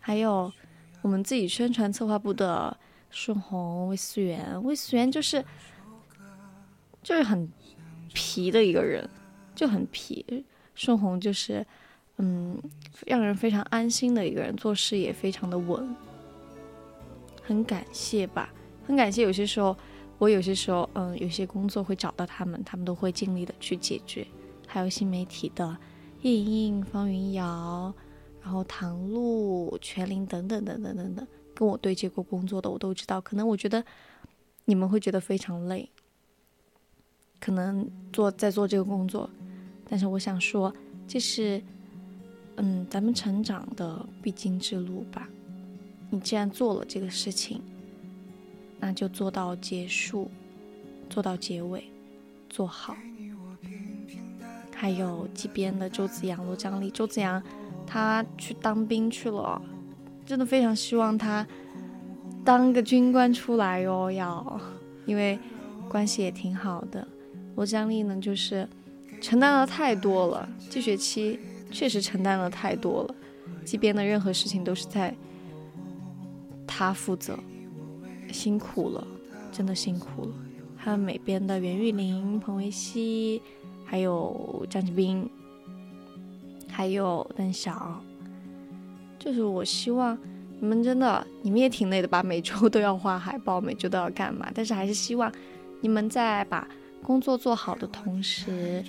[0.00, 0.50] 还有
[1.06, 2.76] 我们自己宣传策划部的
[3.10, 5.40] 顺红、魏思源，魏思源就是
[7.00, 7.48] 就是很
[8.12, 9.08] 皮的一个人，
[9.54, 10.44] 就很皮。
[10.74, 11.64] 顺红就是
[12.16, 12.60] 嗯，
[13.06, 15.94] 让人非常安心的一个人，做事也非常的稳。
[17.40, 18.52] 很感谢吧，
[18.84, 19.22] 很感谢。
[19.22, 19.76] 有些时候
[20.18, 24.26] 我有些时候嗯，有些工作会找到他们，他们都会尽力的去解决。
[24.66, 25.76] 还有新媒体的
[26.22, 27.94] 叶莹莹、方云瑶。
[28.46, 33.20] 然后唐露、全林等等等等等等，跟我对接过工作的我都知道。
[33.20, 33.84] 可能我觉得
[34.66, 35.90] 你们会觉得非常累，
[37.40, 39.28] 可能做在做这个工作，
[39.90, 40.72] 但是我想说，
[41.08, 41.60] 这是
[42.54, 45.28] 嗯咱们成长的必经之路吧。
[46.08, 47.60] 你既然做了这个事情，
[48.78, 50.30] 那就做到结束，
[51.10, 51.82] 做到结尾，
[52.48, 52.96] 做好。
[54.72, 57.42] 还有这边的周子阳、罗张丽、周子阳。
[57.86, 59.60] 他去当兵去了，
[60.24, 61.46] 真的非常希望他
[62.44, 64.60] 当个军官出来哟，要，
[65.04, 65.38] 因为
[65.88, 67.06] 关系也挺好的。
[67.54, 68.68] 罗江丽呢，就是
[69.20, 71.38] 承担了太多了，这学期
[71.70, 73.14] 确实承担了太多了，
[73.64, 75.14] 这边的任何事情都是在
[76.66, 77.38] 他负责，
[78.32, 79.06] 辛苦了，
[79.50, 80.34] 真的辛苦了。
[80.76, 83.40] 还有美编的袁玉玲、彭维熙，
[83.84, 85.28] 还有张继斌。
[86.76, 87.98] 还有邓晓，
[89.18, 90.16] 就是我希望
[90.60, 92.22] 你们真的，你们也挺累的吧？
[92.22, 94.50] 每周都要画海报，每周都要干嘛？
[94.54, 95.32] 但是还是希望
[95.80, 96.68] 你们在把
[97.02, 98.84] 工作做好的同时，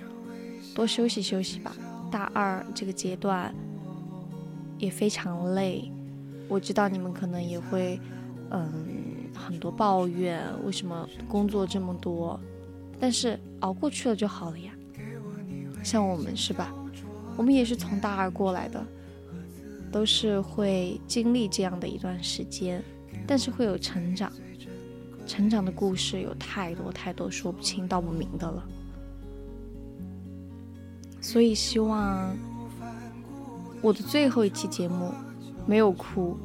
[0.75, 1.73] 多休息休息吧。
[2.11, 3.55] 大二这个阶段
[4.77, 5.89] 也非常累，
[6.49, 7.97] 我知道你们可能也会，
[8.49, 8.69] 嗯，
[9.33, 12.37] 很多抱怨，为什么工作这么多？
[12.99, 14.73] 但是熬过去了就好了呀。
[15.81, 16.73] 像我们是吧？
[17.37, 18.83] 我们也是从大二过来的，
[19.91, 22.83] 都是会经历这样的一段时间，
[23.27, 24.31] 但是会有成长，
[25.27, 28.67] 成长的故事有太多太多说不清道不明的了。
[31.21, 32.35] 所以希望
[33.81, 35.13] 我的最后一期节目
[35.67, 36.35] 没有哭，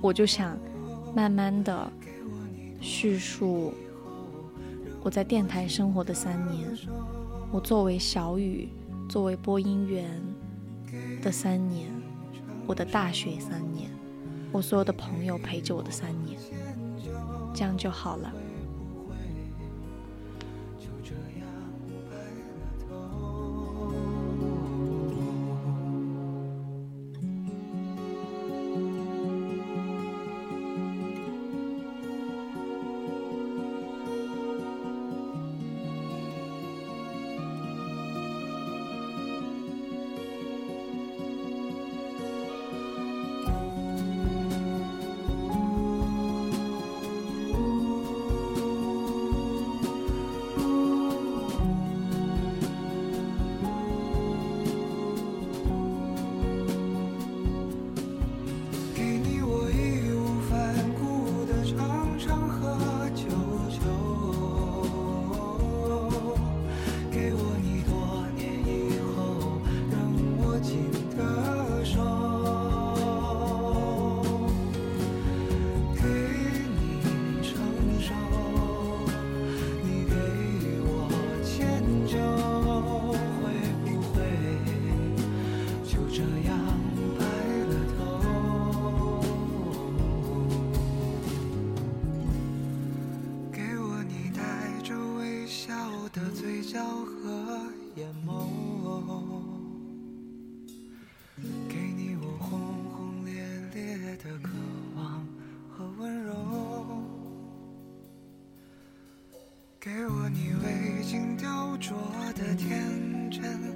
[0.00, 0.58] 我就想
[1.14, 1.92] 慢慢的
[2.80, 3.72] 叙述
[5.02, 6.68] 我在电台生活的三年，
[7.52, 8.68] 我作为小雨。
[9.12, 10.08] 作为播音员
[11.20, 11.92] 的三年，
[12.66, 13.90] 我的大学三年，
[14.50, 16.40] 我所有的朋友陪着我的三年，
[17.52, 18.32] 这样就好了。
[111.82, 111.98] 装
[112.34, 113.71] 的天真。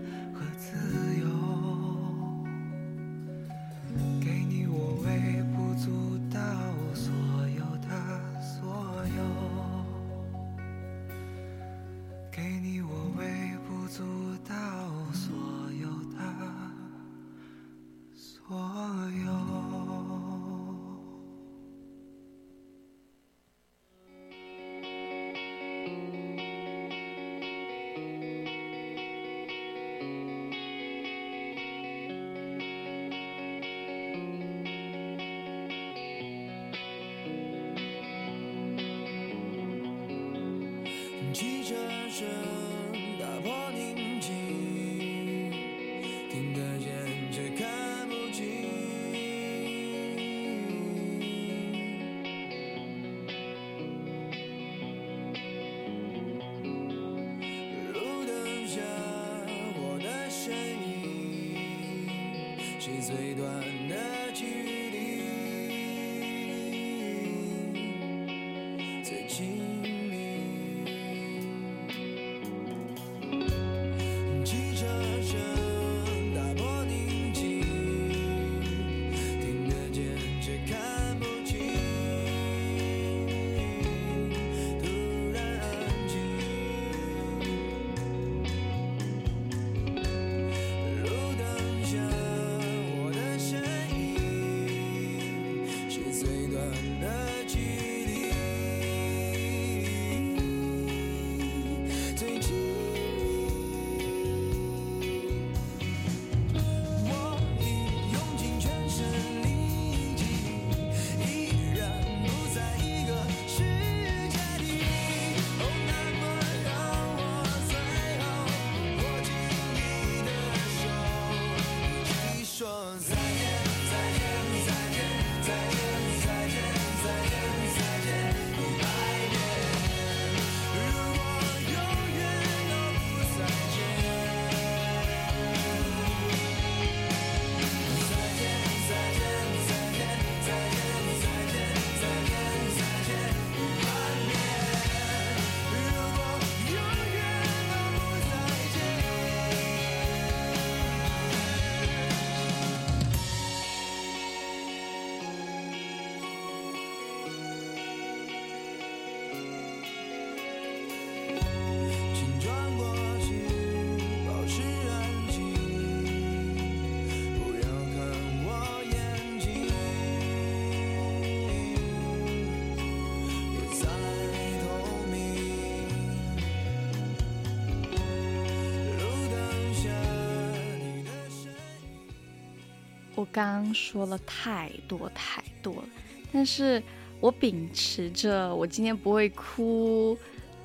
[183.36, 185.88] 刚说了太多太多了，
[186.32, 186.82] 但是
[187.20, 190.16] 我秉持着我今天不会哭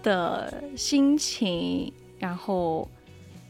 [0.01, 2.89] 的心情，然后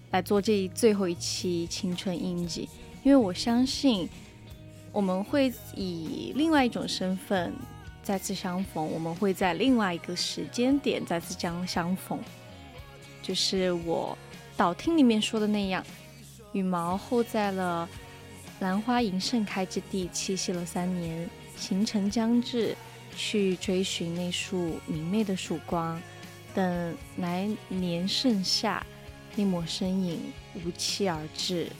[0.10, 2.68] 来做这一最后一期青春印记，
[3.03, 4.10] 因为我相信
[4.91, 7.53] 我们会以另外一种身份
[8.02, 12.18] 再次相逢，我们会在另外一个时间点再次将相逢，
[13.22, 14.18] 就是我
[14.57, 15.85] 导听里面说的那样，
[16.53, 17.88] 羽毛候在了。
[18.62, 21.28] 兰花迎盛开之地栖息了三年，
[21.58, 22.78] 行程将至，
[23.18, 26.00] 去追寻那束明媚的曙光，
[26.54, 28.86] 等来年盛夏，
[29.36, 30.32] 那抹身影
[30.64, 31.72] 无期而至。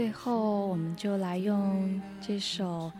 [0.00, 2.90] 最后，我们就来用这首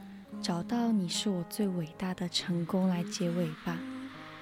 [0.42, 3.78] 《找到你是我最伟大的成功》来结尾吧。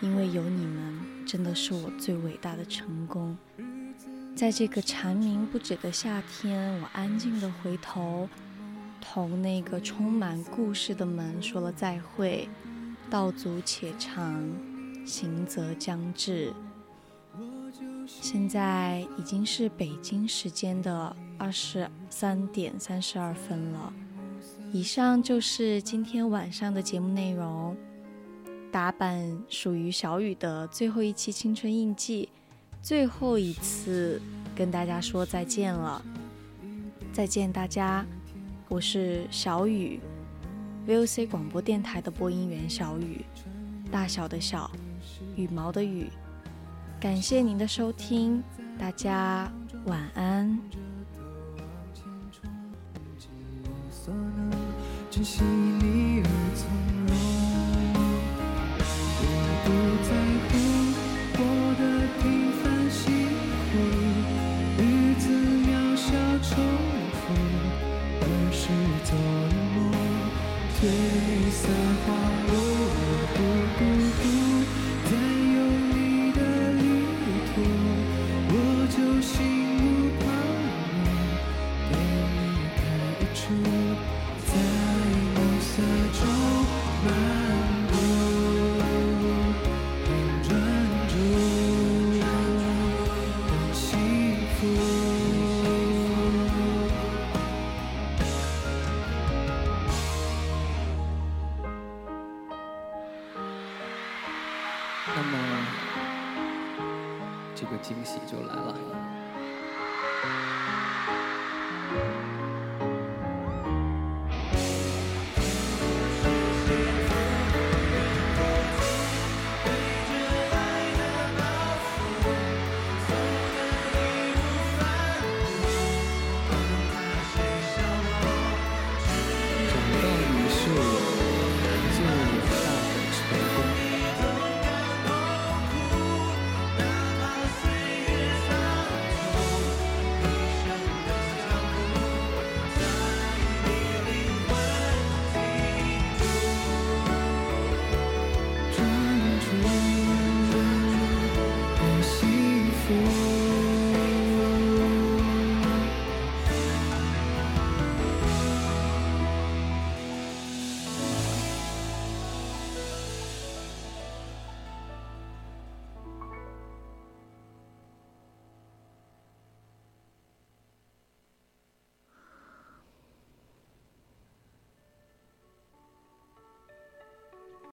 [0.00, 3.38] 因为有你们，真的是我最伟大的成功。
[4.34, 8.28] 在这个蝉鸣不止的夏天，我安静地回头，
[9.00, 12.48] 同那个充满故事的门说了再会。
[13.08, 14.44] 道阻且长，
[15.06, 16.52] 行则将至。
[18.08, 23.92] 现在已经是北京时间的二十三点三十二分了。
[24.72, 27.76] 以上就是今天晚上的节目内容。
[28.72, 32.28] 打板属于小雨的最后一期青春印记，
[32.82, 34.20] 最后一次
[34.54, 36.02] 跟大家说再见了。
[37.12, 38.04] 再见，大家，
[38.68, 40.00] 我是小雨。
[40.86, 43.24] VOC 广播电台的播音员小雨，
[43.90, 44.70] 大小的小，
[45.36, 46.06] 羽毛的羽，
[47.00, 48.42] 感谢您的收听，
[48.76, 49.50] 大家
[49.86, 50.58] 晚安。